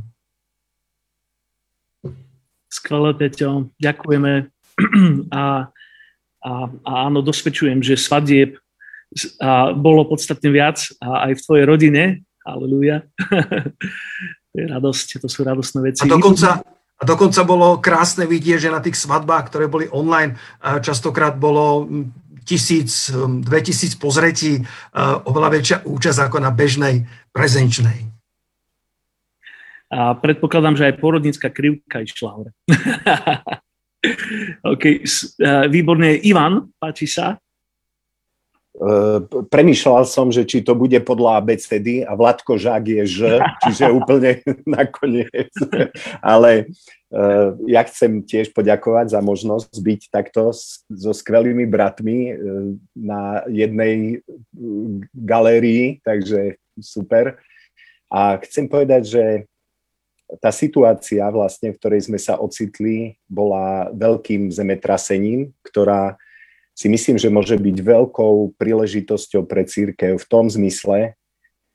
[2.70, 4.54] Skvelé, Peťo, ďakujeme.
[5.32, 5.72] A,
[6.44, 8.60] a, a áno, dosvedčujem, že svadieb
[9.39, 12.03] a bolo podstatne viac a aj v tvojej rodine.
[12.45, 13.08] Aleluja.
[14.51, 16.01] to je radosť, to sú radostné veci.
[16.03, 16.62] A dokonca,
[16.95, 21.89] a dokonca bolo krásne vidieť, že na tých svadbách, ktoré boli online, častokrát bolo
[22.45, 23.10] tisíc,
[23.41, 24.62] dve tisíc pozretí,
[25.26, 28.14] oveľa väčšia účasť ako na bežnej prezenčnej.
[29.89, 32.30] A predpokladám, že aj porodnická krivka išla
[34.76, 34.84] OK,
[35.70, 36.20] výborne.
[36.22, 37.38] Ivan, páči sa?
[39.48, 43.20] Premýšľal som, že či to bude podľa ABCD a Vladko Žák je Ž,
[43.64, 45.52] čiže úplne nakoniec.
[46.20, 46.68] Ale
[47.12, 50.52] uh, ja chcem tiež poďakovať za možnosť byť takto
[50.92, 52.36] so skvelými bratmi uh,
[52.96, 54.20] na jednej
[55.16, 57.40] galérii, takže super.
[58.12, 59.24] A chcem povedať, že
[60.42, 66.18] tá situácia vlastne, v ktorej sme sa ocitli, bola veľkým zemetrasením, ktorá
[66.76, 71.16] si myslím, že môže byť veľkou príležitosťou pre církev v tom zmysle,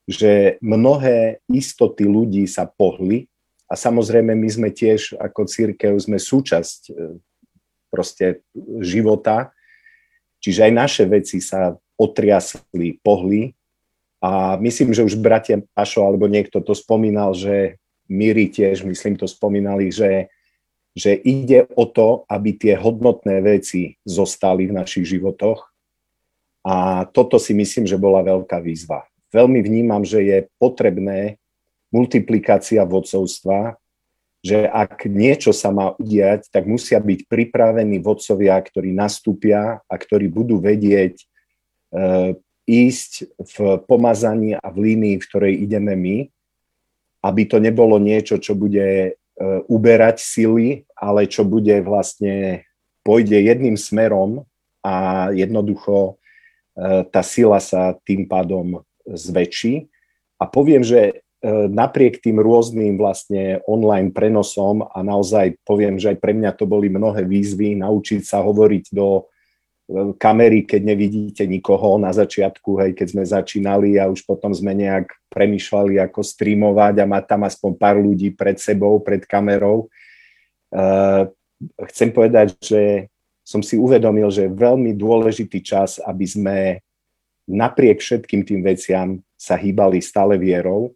[0.04, 3.32] že mnohé istoty ľudí sa pohli
[3.64, 7.16] a samozrejme my sme tiež ako církev sme súčasť e,
[7.88, 8.44] proste
[8.84, 9.56] života,
[10.44, 13.56] čiže aj naše veci sa otriasli, pohli
[14.20, 17.80] a myslím, že už bratia Pašo alebo niekto to spomínal, že
[18.10, 20.28] Miri tiež, myslím, to spomínali, že
[20.94, 25.70] že ide o to, aby tie hodnotné veci zostali v našich životoch.
[26.66, 29.06] A toto si myslím, že bola veľká výzva.
[29.30, 31.38] Veľmi vnímam, že je potrebné
[31.94, 33.78] multiplikácia vodcovstva,
[34.40, 40.32] že ak niečo sa má udiať, tak musia byť pripravení vodcovia, ktorí nastúpia a ktorí
[40.32, 41.24] budú vedieť e,
[42.64, 46.16] ísť v pomazaní a v línii, v ktorej ideme my,
[47.20, 49.19] aby to nebolo niečo, čo bude
[49.68, 52.64] uberať sily, ale čo bude vlastne,
[53.00, 54.44] pôjde jedným smerom
[54.84, 56.20] a jednoducho
[56.76, 59.88] e, tá sila sa tým pádom zväčší.
[60.36, 61.12] A poviem, že e,
[61.68, 66.92] napriek tým rôznym vlastne online prenosom a naozaj poviem, že aj pre mňa to boli
[66.92, 69.24] mnohé výzvy, naučiť sa hovoriť do
[70.18, 75.10] kamery, keď nevidíte nikoho na začiatku, hej, keď sme začínali a už potom sme nejak
[75.30, 79.90] premyšľali, ako streamovať a mať tam aspoň pár ľudí pred sebou, pred kamerou.
[80.70, 81.26] Uh,
[81.90, 83.10] chcem povedať, že
[83.42, 86.56] som si uvedomil, že je veľmi dôležitý čas, aby sme
[87.50, 90.94] napriek všetkým tým veciam sa hýbali stále vierou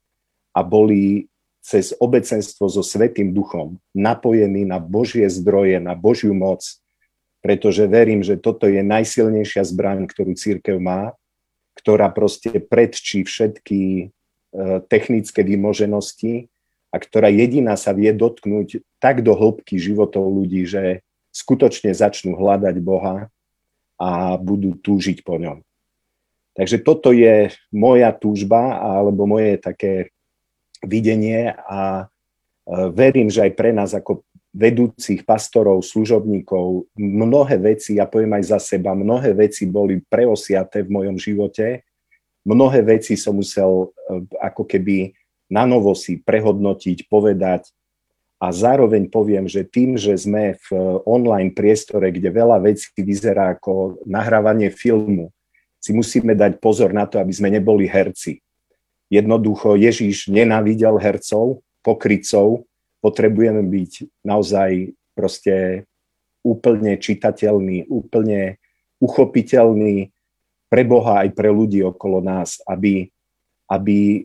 [0.55, 1.27] a boli
[1.65, 6.63] cez obecenstvo so Svetým duchom napojení na Božie zdroje, na Božiu moc,
[7.45, 11.13] pretože verím, že toto je najsilnejšia zbraň, ktorú církev má,
[11.77, 14.05] ktorá proste predčí všetky e,
[14.89, 16.49] technické vymoženosti
[16.89, 21.05] a ktorá jediná sa vie dotknúť tak do hĺbky životov ľudí, že
[21.37, 23.29] skutočne začnú hľadať Boha
[24.01, 25.61] a budú túžiť po ňom.
[26.57, 30.17] Takže toto je moja túžba alebo moje také
[30.81, 34.25] videnie a e, verím, že aj pre nás ako
[34.55, 40.95] vedúcich pastorov, služobníkov, mnohé veci, ja poviem aj za seba, mnohé veci boli preosiaté v
[40.95, 41.83] mojom živote,
[42.47, 45.11] mnohé veci som musel eh, ako keby
[45.51, 47.69] na novo si prehodnotiť, povedať
[48.39, 54.05] a zároveň poviem, že tým, že sme v online priestore, kde veľa vecí vyzerá ako
[54.05, 55.33] nahrávanie filmu,
[55.81, 58.41] si musíme dať pozor na to, aby sme neboli herci.
[59.13, 62.65] Jednoducho Ježíš nenávidel hercov, pokrycov,
[63.05, 65.85] potrebujeme byť naozaj proste
[66.41, 68.57] úplne čitateľný, úplne
[68.97, 70.09] uchopiteľný
[70.73, 73.13] pre Boha aj pre ľudí okolo nás, aby,
[73.69, 74.25] aby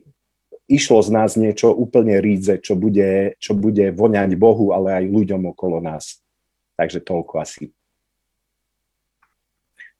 [0.71, 5.51] išlo z nás niečo úplne rídze, čo bude, čo bude voňať Bohu, ale aj ľuďom
[5.51, 6.23] okolo nás.
[6.79, 7.75] Takže toľko asi.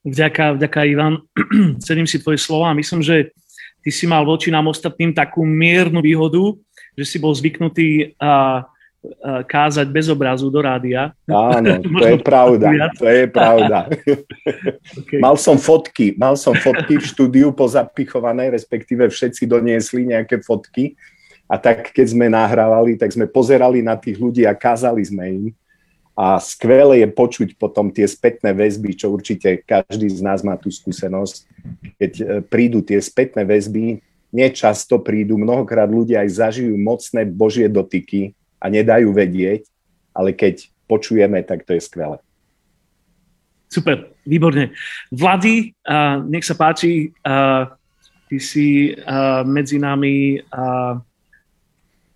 [0.08, 1.28] Vďaka, vďaka Ivan.
[1.84, 2.72] Cením si tvoje slova.
[2.72, 3.36] Myslím, že
[3.84, 6.56] ty si mal voči nám ostatným takú miernu výhodu,
[6.98, 8.64] že si bol zvyknutý uh,
[9.48, 11.16] kázať bez obrazu do rádia.
[11.24, 12.68] Áno, to je pravda,
[13.00, 13.88] to je pravda.
[15.00, 15.20] okay.
[15.24, 21.00] Mal som fotky, mal som fotky v štúdiu pozapichované, respektíve všetci doniesli nejaké fotky
[21.50, 25.46] a tak keď sme nahrávali, tak sme pozerali na tých ľudí a kázali sme im.
[26.20, 30.68] A skvelé je počuť potom tie spätné väzby, čo určite každý z nás má tú
[30.68, 31.48] skúsenosť.
[31.96, 38.38] Keď e, prídu tie spätné väzby, nečasto prídu, mnohokrát ľudia aj zažijú mocné Božie dotyky
[38.62, 39.66] a nedajú vedieť,
[40.14, 42.18] ale keď počujeme, tak to je skvelé.
[43.70, 44.74] Super, výborne.
[45.14, 47.70] Vlady, uh, nech sa páči, uh,
[48.26, 50.98] ty si uh, medzi nami uh,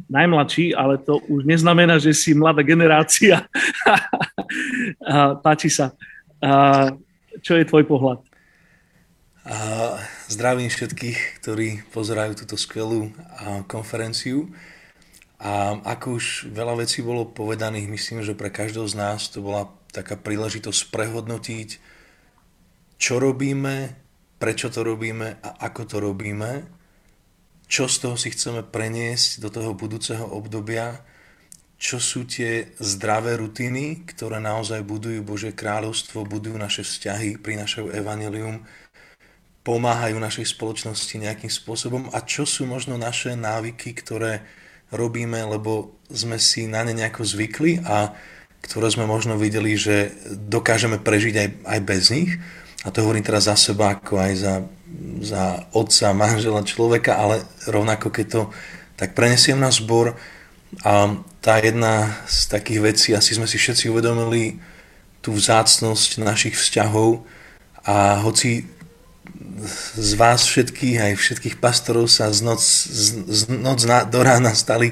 [0.09, 3.45] najmladší, ale to už neznamená, že si mladá generácia.
[5.05, 5.93] uh, páči sa.
[6.41, 6.97] Uh,
[7.41, 8.20] čo je tvoj pohľad?
[9.45, 9.97] Uh,
[10.34, 13.13] zdravím všetkých, ktorí pozerajú túto skvelú
[13.69, 14.49] konferenciu.
[15.38, 19.69] A ako už veľa vecí bolo povedaných, myslím, že pre každého z nás to bola
[19.93, 21.69] taká príležitosť prehodnotiť,
[22.97, 23.93] čo robíme,
[24.41, 26.65] prečo to robíme a ako to robíme,
[27.67, 31.03] čo z toho si chceme preniesť do toho budúceho obdobia,
[31.75, 38.63] čo sú tie zdravé rutiny, ktoré naozaj budujú Božie kráľovstvo, budujú naše vzťahy, prinašajú evanelium,
[39.64, 44.43] pomáhajú našej spoločnosti nejakým spôsobom a čo sú možno naše návyky, ktoré
[44.91, 48.14] robíme, lebo sme si na ne nejako zvykli a
[48.64, 52.32] ktoré sme možno videli, že dokážeme prežiť aj, aj bez nich.
[52.84, 54.55] A to hovorím teraz za seba, ako aj za,
[55.24, 58.41] za otca, manžela, človeka, ale rovnako keď to
[58.99, 60.16] tak prenesiem na zbor.
[60.84, 64.59] A tá jedna z takých vecí, asi sme si všetci uvedomili
[65.24, 67.24] tú vzácnosť našich vzťahov
[67.88, 68.68] a hoci
[69.95, 74.51] z vás všetkých, aj všetkých pastorov sa z noc, z, z noc na, do rána
[74.51, 74.91] stali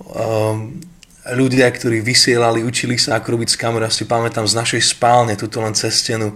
[0.00, 0.80] um,
[1.28, 3.84] ľudia, ktorí vysielali, učili sa, ako robiť z kamery.
[3.84, 6.32] Ja si pamätám z našej spálne, tuto len cez stenu,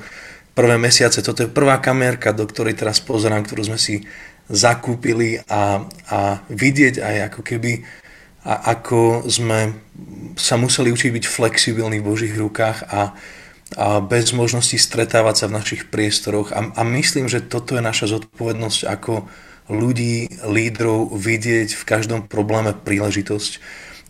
[0.53, 1.24] prvé mesiace.
[1.24, 4.05] Toto je prvá kamerka, do ktorej teraz pozerám, ktorú sme si
[4.53, 6.18] zakúpili a, a
[6.53, 7.72] vidieť aj ako keby,
[8.43, 9.72] a ako sme
[10.35, 13.16] sa museli učiť byť flexibilní v Božích rukách a,
[13.77, 16.53] a bez možnosti stretávať sa v našich priestoroch.
[16.53, 19.27] A, a myslím, že toto je naša zodpovednosť ako
[19.70, 23.53] ľudí, lídrov vidieť v každom probléme príležitosť.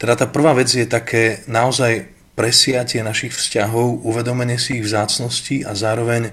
[0.01, 5.77] Teda tá prvá vec je také naozaj presiatie našich vzťahov, uvedomenie si ich vzácnosti a
[5.77, 6.33] zároveň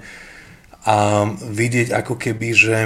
[0.87, 2.77] a vidieť ako keby, že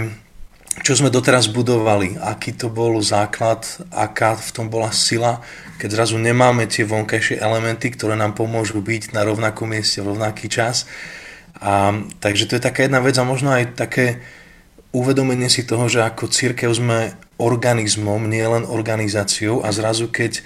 [0.82, 3.62] čo sme doteraz budovali, aký to bol základ,
[3.94, 5.46] aká v tom bola sila,
[5.78, 10.50] keď zrazu nemáme tie vonkajšie elementy, ktoré nám pomôžu byť na rovnakom mieste v rovnaký
[10.50, 10.90] čas.
[11.62, 14.26] A, takže to je taká jedna vec a možno aj také
[14.90, 20.42] uvedomenie si toho, že ako církev sme organizmom, nie len organizáciou a zrazu keď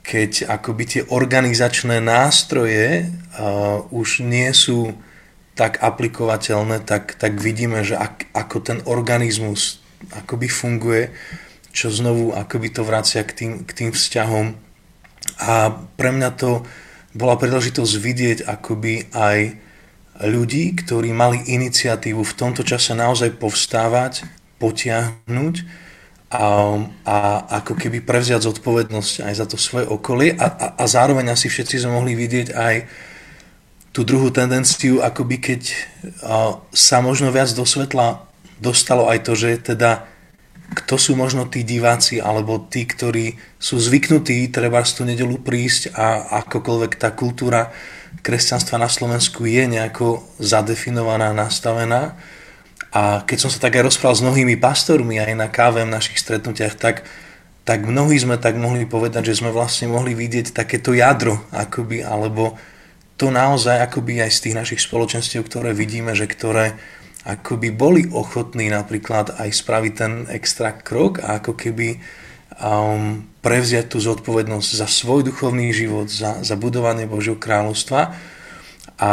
[0.00, 4.96] keď akoby tie organizačné nástroje uh, už nie sú
[5.60, 11.12] tak aplikovateľné, tak, tak vidíme, že ak, ako ten organizmus akoby funguje,
[11.76, 14.56] čo znovu akoby to vracia k tým, k tým vzťahom.
[15.44, 16.64] A pre mňa to
[17.12, 19.38] bola príležitosť vidieť akoby aj
[20.24, 24.24] ľudí, ktorí mali iniciatívu v tomto čase naozaj povstávať,
[24.56, 25.54] potiahnuť
[26.32, 26.44] a,
[27.04, 27.16] a
[27.60, 31.84] ako keby prevziať zodpovednosť aj za to svoje okolie a, a, a zároveň asi všetci
[31.84, 32.74] sme mohli vidieť aj
[33.90, 35.62] tú druhú tendenciu, akoby keď
[36.70, 38.22] sa možno viac do svetla
[38.62, 40.06] dostalo aj to, že teda
[40.70, 45.90] kto sú možno tí diváci alebo tí, ktorí sú zvyknutí treba z tú nedelu prísť
[45.98, 47.74] a akokoľvek tá kultúra
[48.22, 52.14] kresťanstva na Slovensku je nejako zadefinovaná, nastavená,
[52.90, 56.18] a keď som sa tak aj rozprával s mnohými pastormi aj na káve v našich
[56.18, 57.06] stretnutiach, tak,
[57.62, 62.58] tak mnohí sme tak mohli povedať, že sme vlastne mohli vidieť takéto jadro, akoby, alebo
[63.20, 66.80] to naozaj akoby aj z tých našich spoločenstiev, ktoré vidíme, že ktoré
[67.28, 72.00] akoby boli ochotní napríklad aj spraviť ten extra krok a ako keby
[72.56, 78.16] um, prevziať tú zodpovednosť za svoj duchovný život, za, za budovanie Božieho kráľovstva.
[78.96, 79.12] A,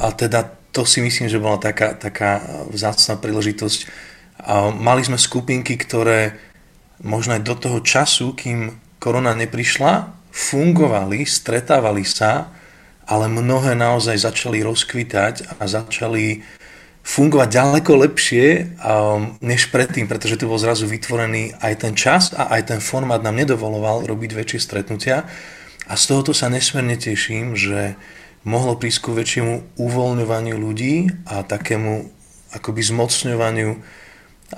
[0.00, 3.80] a teda to si myslím, že bola taká, taká vzácná príležitosť.
[4.40, 6.40] A mali sme skupinky, ktoré
[7.04, 12.59] možno aj do toho času, kým korona neprišla, fungovali, stretávali sa,
[13.10, 16.46] ale mnohé naozaj začali rozkvitať a začali
[17.02, 18.46] fungovať ďaleko lepšie
[18.78, 23.18] um, než predtým, pretože tu bol zrazu vytvorený aj ten čas a aj ten formát
[23.18, 25.26] nám nedovoloval robiť väčšie stretnutia.
[25.90, 27.98] A z tohoto sa nesmierne teším, že
[28.46, 32.06] mohlo prísť ku väčšiemu uvoľňovaniu ľudí a takému
[32.54, 33.70] akoby zmocňovaniu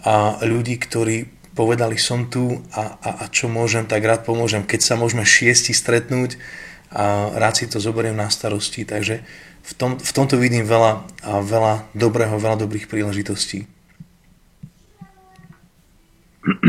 [0.04, 1.24] a ľudí, ktorí
[1.56, 4.64] povedali som tu a, a, a čo môžem, tak rád pomôžem.
[4.64, 6.36] Keď sa môžeme šiesti stretnúť
[6.92, 8.84] a rád si to zoberiem na starosti.
[8.84, 9.24] Takže
[9.62, 13.64] v, tom, v tomto vidím veľa, veľa dobrého, veľa dobrých príležitostí.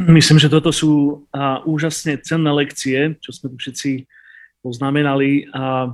[0.05, 4.05] Myslím, že toto sú a, úžasne cenné lekcie, čo sme tu všetci
[4.61, 5.49] poznamenali.
[5.49, 5.89] A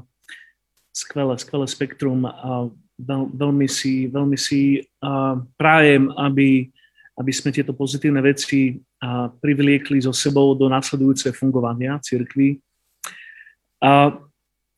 [0.91, 2.67] skvelé, skvelé spektrum a
[2.99, 6.67] veľ, veľmi si, veľmi si a, prajem, aby,
[7.15, 12.59] aby sme tieto pozitívne veci a, privliekli so sebou do následujúceho fungovania cirkvi.
[13.83, 14.15] A,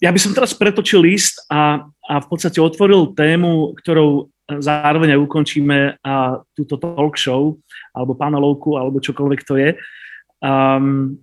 [0.02, 5.24] ja by som teraz pretočil list a, a v podstate otvoril tému, ktorou zároveň aj
[5.24, 7.58] ukončíme a, túto talk show,
[7.94, 9.70] alebo panelovku, alebo čokoľvek to je.
[10.42, 11.22] Um,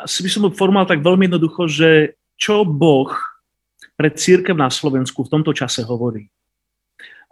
[0.00, 1.90] asi by som formoval tak veľmi jednoducho, že
[2.40, 3.12] čo Boh
[3.94, 6.32] pre církev na Slovensku v tomto čase hovorí.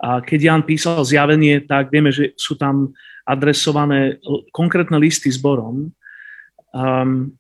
[0.03, 2.91] A keď Jan písal zjavenie, tak vieme, že sú tam
[3.23, 4.19] adresované
[4.51, 5.95] konkrétne listy zborom.
[6.75, 7.39] Um,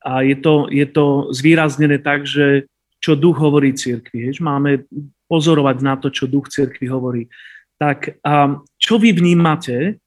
[0.00, 2.68] a je to, je to zvýraznené tak, že
[3.00, 4.32] čo duch hovorí církvi.
[4.40, 4.84] Máme
[5.28, 7.28] pozorovať na to, čo duch církvi hovorí.
[7.80, 10.00] Tak um, čo vy vnímate,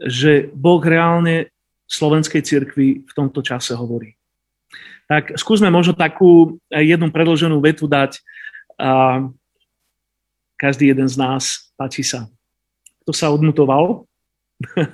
[0.00, 1.52] že Boh reálne
[1.88, 4.18] slovenskej církvi v tomto čase hovorí?
[5.08, 8.20] tak skúsme možno takú jednu predloženú vetu dať
[8.76, 9.24] a
[10.60, 12.28] každý jeden z nás Páči sa.
[13.02, 14.04] Kto sa odmutoval?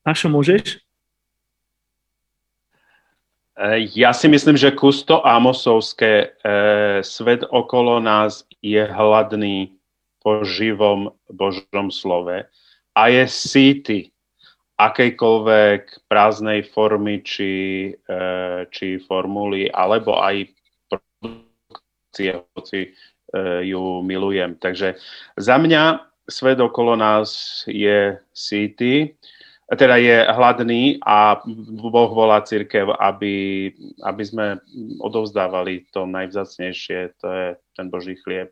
[0.00, 0.80] Pašo, môžeš?
[3.60, 6.50] E, ja si myslím, že kusto Amosovské, e,
[7.04, 9.76] svet okolo nás je hladný
[10.24, 12.48] po živom Božom slove
[12.96, 13.98] a je síty
[14.80, 17.52] akejkoľvek prázdnej formy či,
[17.92, 18.18] e,
[18.72, 20.48] či formuly, alebo aj
[20.88, 22.90] produkcie, hoci e,
[23.68, 24.56] ju milujem.
[24.56, 24.96] Takže
[25.36, 29.12] za mňa svet okolo nás je síty,
[29.78, 31.38] teda je hladný a
[31.78, 33.70] Boh volá církev, aby,
[34.02, 34.58] aby sme
[34.98, 37.46] odovzdávali to najvzácnejšie, to je
[37.78, 38.50] ten Boží chlieb.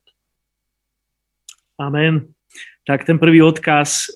[1.79, 2.31] Amen.
[2.87, 4.15] Tak ten prvý odkaz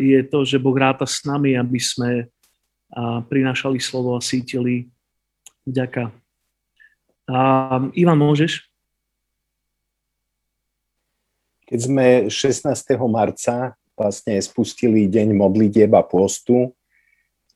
[0.00, 2.32] je to, že Boh ráta s nami, aby sme
[3.28, 4.88] prinášali slovo a sítili.
[5.68, 6.08] Ďaká.
[7.94, 8.64] Ivan, môžeš?
[11.68, 12.66] Keď sme 16.
[13.06, 16.72] marca vlastne spustili deň modlitieb a postu,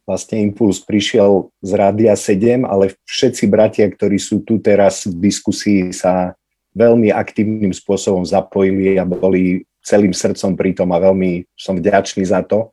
[0.04, 5.96] vlastne impuls prišiel z Rádia 7, ale všetci bratia, ktorí sú tu teraz v diskusii,
[5.96, 6.36] sa
[6.76, 12.44] veľmi aktívnym spôsobom zapojili a boli celým srdcom pri tom a veľmi som vďačný za
[12.44, 12.68] to,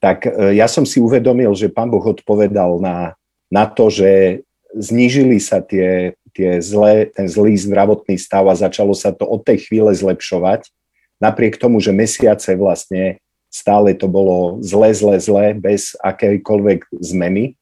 [0.00, 3.16] tak e, ja som si uvedomil, že pán Boh odpovedal na,
[3.52, 4.40] na to, že
[4.72, 9.68] znížili sa tie, tie zlé, ten zlý zdravotný stav a začalo sa to od tej
[9.68, 10.68] chvíle zlepšovať.
[11.22, 17.56] Napriek tomu, že mesiace vlastne stále to bolo zle, zle, zle, bez akejkoľvek zmeny.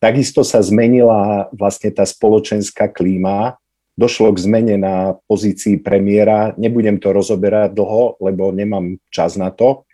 [0.00, 3.60] Takisto sa zmenila vlastne tá spoločenská klíma
[4.00, 6.56] došlo k zmene na pozícii premiéra.
[6.56, 9.84] Nebudem to rozoberať dlho, lebo nemám čas na to,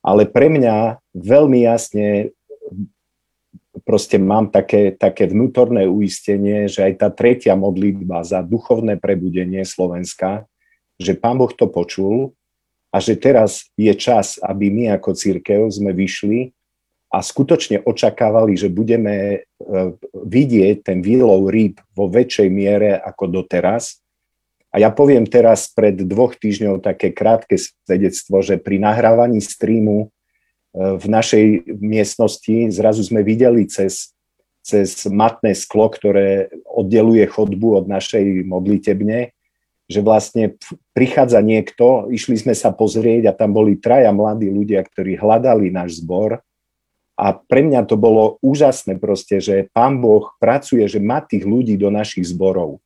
[0.00, 2.32] ale pre mňa veľmi jasne
[3.84, 10.48] proste mám také, také vnútorné uistenie, že aj tá tretia modlitba za duchovné prebudenie Slovenska,
[10.98, 12.34] že Pán Boh to počul
[12.94, 16.54] a že teraz je čas, aby my ako církev sme vyšli
[17.10, 19.38] a skutočne očakávali, že budeme e,
[20.14, 24.02] vidieť ten výlov rýb vo väčšej miere ako doteraz.
[24.74, 30.98] A ja poviem teraz pred dvoch týždňov také krátke svedectvo, že pri nahrávaní streamu e,
[30.98, 34.14] v našej miestnosti zrazu sme videli cez,
[34.62, 39.33] cez matné sklo, ktoré oddeluje chodbu od našej modlitebne,
[39.84, 40.56] že vlastne
[40.96, 46.00] prichádza niekto, išli sme sa pozrieť a tam boli traja mladí ľudia, ktorí hľadali náš
[46.00, 46.40] zbor
[47.14, 51.78] a pre mňa to bolo úžasné proste, že pán Boh pracuje, že má tých ľudí
[51.78, 52.82] do našich zborov.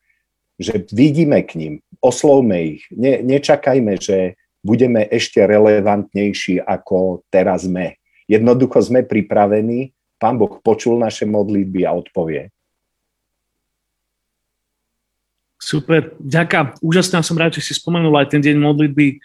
[0.60, 2.82] Že vidíme k ním, oslovme ich.
[2.92, 7.96] Ne, nečakajme, že budeme ešte relevantnejší, ako teraz sme.
[8.28, 12.52] Jednoducho sme pripravení, pán Boh počul naše modlitby a odpovie.
[15.58, 16.78] Super, ďaká.
[16.78, 19.18] Úžasná som rád, že si spomenul aj ten deň modlitby.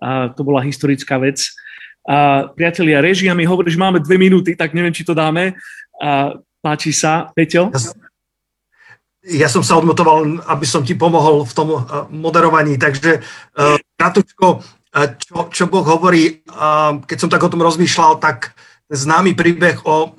[0.00, 1.52] A to bola historická vec.
[2.08, 5.56] A priatelia, režia mi hovorí, že máme dve minúty, tak neviem, či to dáme.
[6.00, 7.28] A páči sa.
[7.36, 7.68] Peťo?
[7.68, 7.80] Ja,
[9.44, 11.80] ja som sa odmotoval, aby som ti pomohol v tom eh,
[12.12, 16.44] moderovaní, takže uh, kratučko, uh, čo, čo Boh hovorí,
[17.04, 18.56] keď som tak o tom rozmýšľal, tak
[18.92, 20.14] známy príbeh o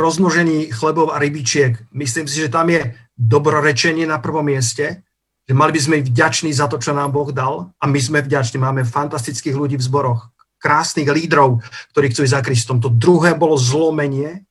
[0.00, 1.78] rozmnožení chlebov a rybičiek.
[1.94, 5.05] Myslím si, že tam je dobrorečenie na prvom mieste,
[5.46, 8.18] že mali by sme byť vďační za to, čo nám Boh dal a my sme
[8.18, 8.58] vďační.
[8.58, 11.62] Máme fantastických ľudí v zboroch krásnych lídrov,
[11.94, 12.82] ktorí chcú ísť za Kristom.
[12.82, 14.42] To druhé bolo zlomenie.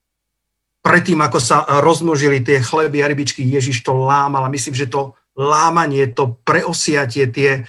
[0.80, 5.18] Predtým, ako sa rozmnožili tie chleby a rybičky, Ježiš to lámal a myslím, že to
[5.36, 7.68] lámanie, to preosiatie, tie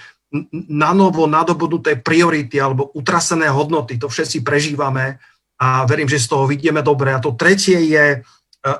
[0.70, 5.18] na novo nadobudnuté priority alebo utrasené hodnoty, to všetci prežívame
[5.56, 7.16] a verím, že z toho vidíme dobre.
[7.16, 8.20] A to tretie je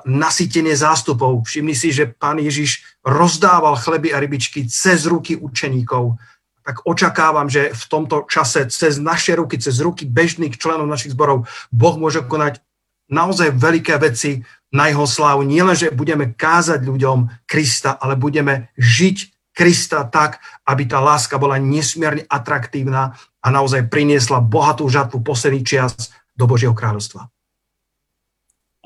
[0.03, 1.47] nasytenie zástupov.
[1.47, 6.19] Všimni si, že pán Ježiš rozdával chleby a rybičky cez ruky učeníkov
[6.67, 11.47] tak očakávam, že v tomto čase cez naše ruky, cez ruky bežných členov našich zborov
[11.71, 12.59] Boh môže konať
[13.07, 14.43] naozaj veľké veci
[14.75, 15.47] na jeho slávu.
[15.47, 19.17] Nielen, že budeme kázať ľuďom Krista, ale budeme žiť
[19.55, 26.11] Krista tak, aby tá láska bola nesmierne atraktívna a naozaj priniesla bohatú žatvu posledný čas
[26.35, 27.31] do Božieho kráľovstva.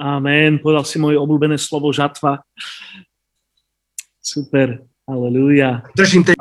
[0.01, 0.57] Amen.
[0.57, 2.41] Povedal si moje obľúbené slovo žatva.
[4.17, 4.81] Super.
[5.05, 5.85] Aleluja.
[5.93, 6.33] Držím tej...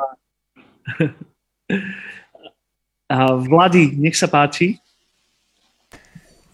[3.11, 4.81] A Vlady, nech sa páči.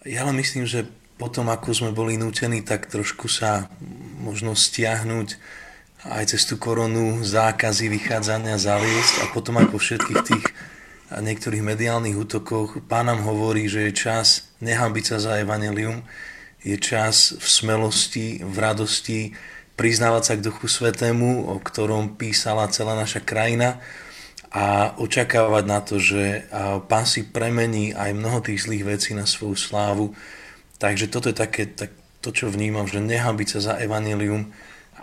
[0.04, 0.84] Ja len myslím, že
[1.16, 3.72] potom, ako sme boli nútení tak trošku sa
[4.20, 5.40] možno stiahnuť
[6.06, 10.46] aj cez tú koronu zákazy vychádzania zaviesť a potom aj po všetkých tých
[11.08, 16.04] niektorých mediálnych útokoch pán nám hovorí, že je čas nehambiť sa za evanelium,
[16.62, 19.20] je čas v smelosti, v radosti
[19.78, 23.78] priznávať sa k Duchu Svetému, o ktorom písala celá naša krajina
[24.50, 26.50] a očakávať na to, že
[26.90, 30.16] Pán si premení aj mnoho tých zlých vecí na svoju slávu.
[30.82, 34.50] Takže toto je také, tak, to, čo vnímam, že nehambiť sa za evanelium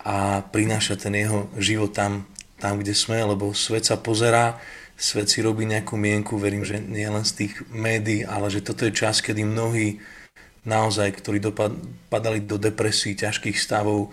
[0.03, 2.27] a prinášať ten jeho život tam,
[2.59, 4.59] tam, kde sme, lebo svet sa pozerá,
[4.99, 8.83] svet si robí nejakú mienku, verím, že nie len z tých médií, ale že toto
[8.87, 9.99] je čas, kedy mnohí
[10.65, 14.11] naozaj, ktorí dopadali do depresí, ťažkých stavov,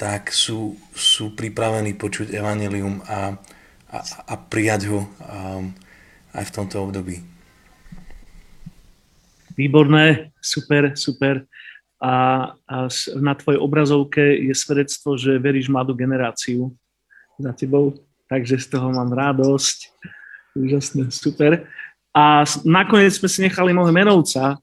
[0.00, 3.36] tak sú, sú pripravení počuť evanelium a,
[3.92, 5.76] a, a prijať ho um,
[6.32, 7.20] aj v tomto období.
[9.60, 11.44] Výborné, super, super.
[12.00, 12.76] A, a
[13.20, 16.72] na tvojej obrazovke je svedectvo, že veríš mladú generáciu
[17.36, 17.92] za tebou,
[18.24, 19.92] takže z toho mám radosť.
[20.56, 21.68] Úžasné, super.
[22.16, 24.56] A nakoniec sme si nechali mohli menovca.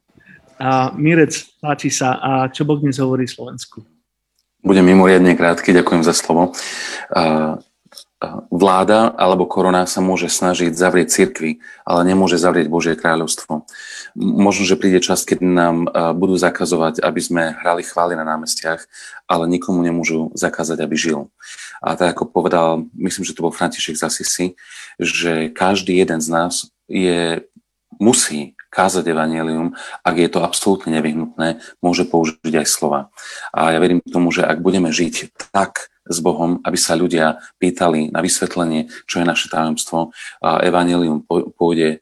[0.58, 2.18] A Mirec, páči sa.
[2.18, 3.86] A čo Boh dnes hovorí Slovensku?
[4.66, 6.54] Budem mimoriadne krátky, ďakujem za slovo
[8.50, 13.70] vláda alebo korona sa môže snažiť zavrieť cirkvy, ale nemôže zavrieť Božie kráľovstvo.
[14.18, 15.86] Možno, že príde čas, keď nám
[16.18, 18.82] budú zakazovať, aby sme hrali chvály na námestiach,
[19.30, 21.30] ale nikomu nemôžu zakázať, aby žil.
[21.78, 24.48] A tak ako povedal, myslím, že to bol František z Asisi,
[24.98, 27.46] že každý jeden z nás je,
[28.02, 29.74] musí kázať evanelium,
[30.06, 33.10] ak je to absolútne nevyhnutné, môže použiť aj slova.
[33.50, 38.16] A ja verím tomu, že ak budeme žiť tak, s Bohom, aby sa ľudia pýtali
[38.16, 40.16] na vysvetlenie, čo je naše tajomstvo.
[40.40, 42.00] Evangelium pôjde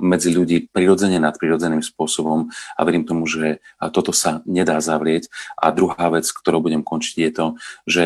[0.00, 3.60] medzi ľudí prirodzene nad prirodzeným spôsobom a verím tomu, že
[3.92, 5.28] toto sa nedá zavrieť.
[5.60, 7.46] A druhá vec, ktorou budem končiť, je to,
[7.84, 8.04] že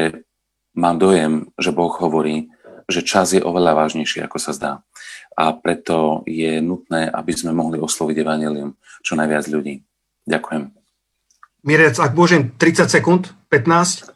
[0.74, 2.50] mám dojem, že Boh hovorí,
[2.90, 4.72] že čas je oveľa vážnejší, ako sa zdá.
[5.38, 8.74] A preto je nutné, aby sme mohli osloviť Evangelium
[9.06, 9.86] čo najviac ľudí.
[10.26, 10.74] Ďakujem.
[11.62, 14.10] Mirec, ak môžem, 30 sekúnd, 15.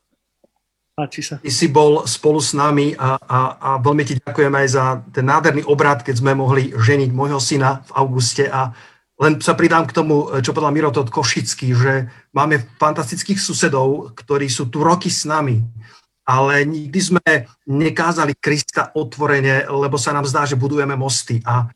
[0.92, 1.40] Páči sa.
[1.40, 5.24] Ty si bol spolu s nami a, a, a veľmi ti ďakujem aj za ten
[5.24, 8.76] nádherný obrad, keď sme mohli ženiť môjho syna v auguste a
[9.22, 14.66] len sa pridám k tomu, čo povedal Miro Košický, že máme fantastických susedov, ktorí sú
[14.66, 15.62] tu roky s nami,
[16.22, 17.26] ale nikdy sme
[17.66, 21.66] nekázali Krista otvorene, lebo sa nám zdá, že budujeme mosty a,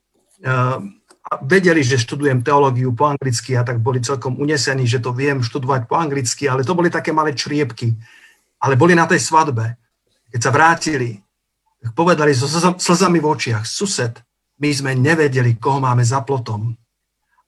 [0.47, 5.43] a vedeli, že študujem teológiu po anglicky a tak boli celkom unesení, že to viem
[5.43, 7.99] študovať po anglicky, ale to boli také malé čriepky
[8.61, 9.77] ale boli na tej svadbe.
[10.33, 11.21] Keď sa vrátili,
[11.93, 14.19] povedali so slzami v očiach, sused,
[14.57, 16.73] my sme nevedeli, koho máme za plotom.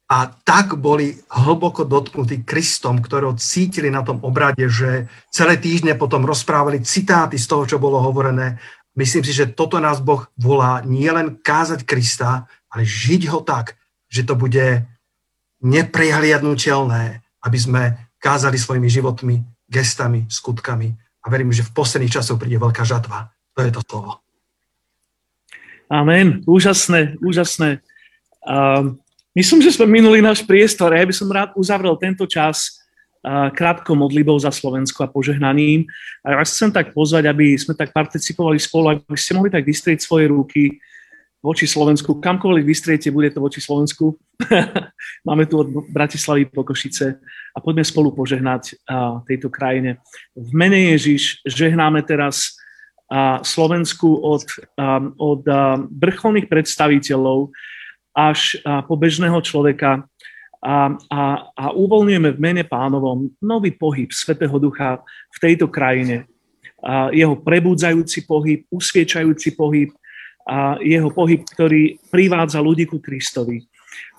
[0.09, 6.24] A tak boli hlboko dotknutí Kristom, ktorého cítili na tom obrade, že celé týždne potom
[6.24, 8.56] rozprávali citáty z toho, čo bolo hovorené.
[8.96, 13.76] Myslím si, že toto nás Boh volá nielen kázať Krista, ale žiť ho tak,
[14.09, 14.88] že to bude
[15.61, 17.82] neprehliadnutelné, aby sme
[18.16, 20.88] kázali svojimi životmi gestami, skutkami.
[21.20, 23.28] A verím, že v posledných časoch príde veľká žatva.
[23.52, 24.24] To je to slovo.
[25.92, 26.40] Amen.
[26.48, 27.84] Úžasné, úžasné.
[28.44, 28.96] Uh,
[29.39, 30.91] myslím, že sme minuli náš priestor.
[30.91, 32.78] Ja by som rád uzavrel tento čas
[33.55, 35.86] krátkou modlibou za Slovensko a požehnaním.
[36.22, 39.66] A ja vás chcem tak pozvať, aby sme tak participovali spolu, aby ste mohli tak
[39.66, 40.78] vystrieť svoje ruky
[41.39, 42.18] voči Slovensku.
[42.18, 44.18] Kamkoľvek vystriete, bude to voči Slovensku.
[45.28, 47.18] Máme tu od Bratislavy po Košice
[47.55, 50.03] a poďme spolu požehnať a, tejto krajine.
[50.34, 52.59] V mene Ježiš žehnáme teraz
[53.07, 54.47] a, Slovensku od,
[54.78, 57.55] a, od a, vrcholných predstaviteľov
[58.18, 58.58] až
[58.90, 60.02] po bežného človeka
[60.58, 61.22] a, a,
[61.54, 64.98] a uvoľňujeme v mene pánovom nový pohyb Svetého Ducha
[65.30, 66.26] v tejto krajine.
[66.82, 69.94] A jeho prebudzajúci pohyb, usviečajúci pohyb,
[70.48, 73.68] a jeho pohyb, ktorý privádza ľudí ku Kristovi.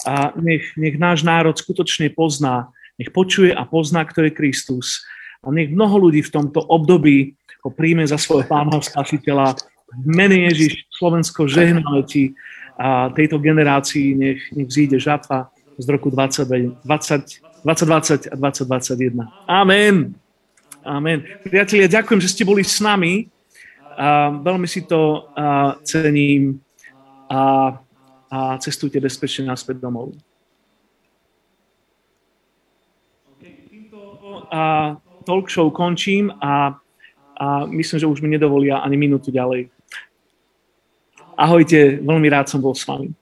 [0.06, 2.70] A nech, nech náš národ skutočne pozná
[3.00, 5.08] nech počuje a pozná, kto je Kristus.
[5.39, 9.56] A nech mnoho ľudí v tomto období ho príjme za svojho pána spasiteľa.
[10.04, 12.36] V mene Ježiš Slovensko žehnáme ti
[12.80, 16.48] a tejto generácii nech, nech zíde žatva z roku 20,
[16.88, 19.28] 20, 2020 a 2021.
[19.48, 20.16] Amen.
[20.88, 21.28] Amen.
[21.44, 23.28] Priatelia, ďakujem, že ste boli s nami.
[23.99, 26.64] A veľmi si to a, cením
[27.28, 27.76] a,
[28.32, 30.16] a cestujte bezpečne naspäť domov.
[34.52, 34.95] a
[35.26, 36.74] talk show končím a,
[37.38, 39.70] a myslím, že už mi nedovolia ani minútu ďalej.
[41.40, 43.16] Ahojte, veľmi rád som bol s vami.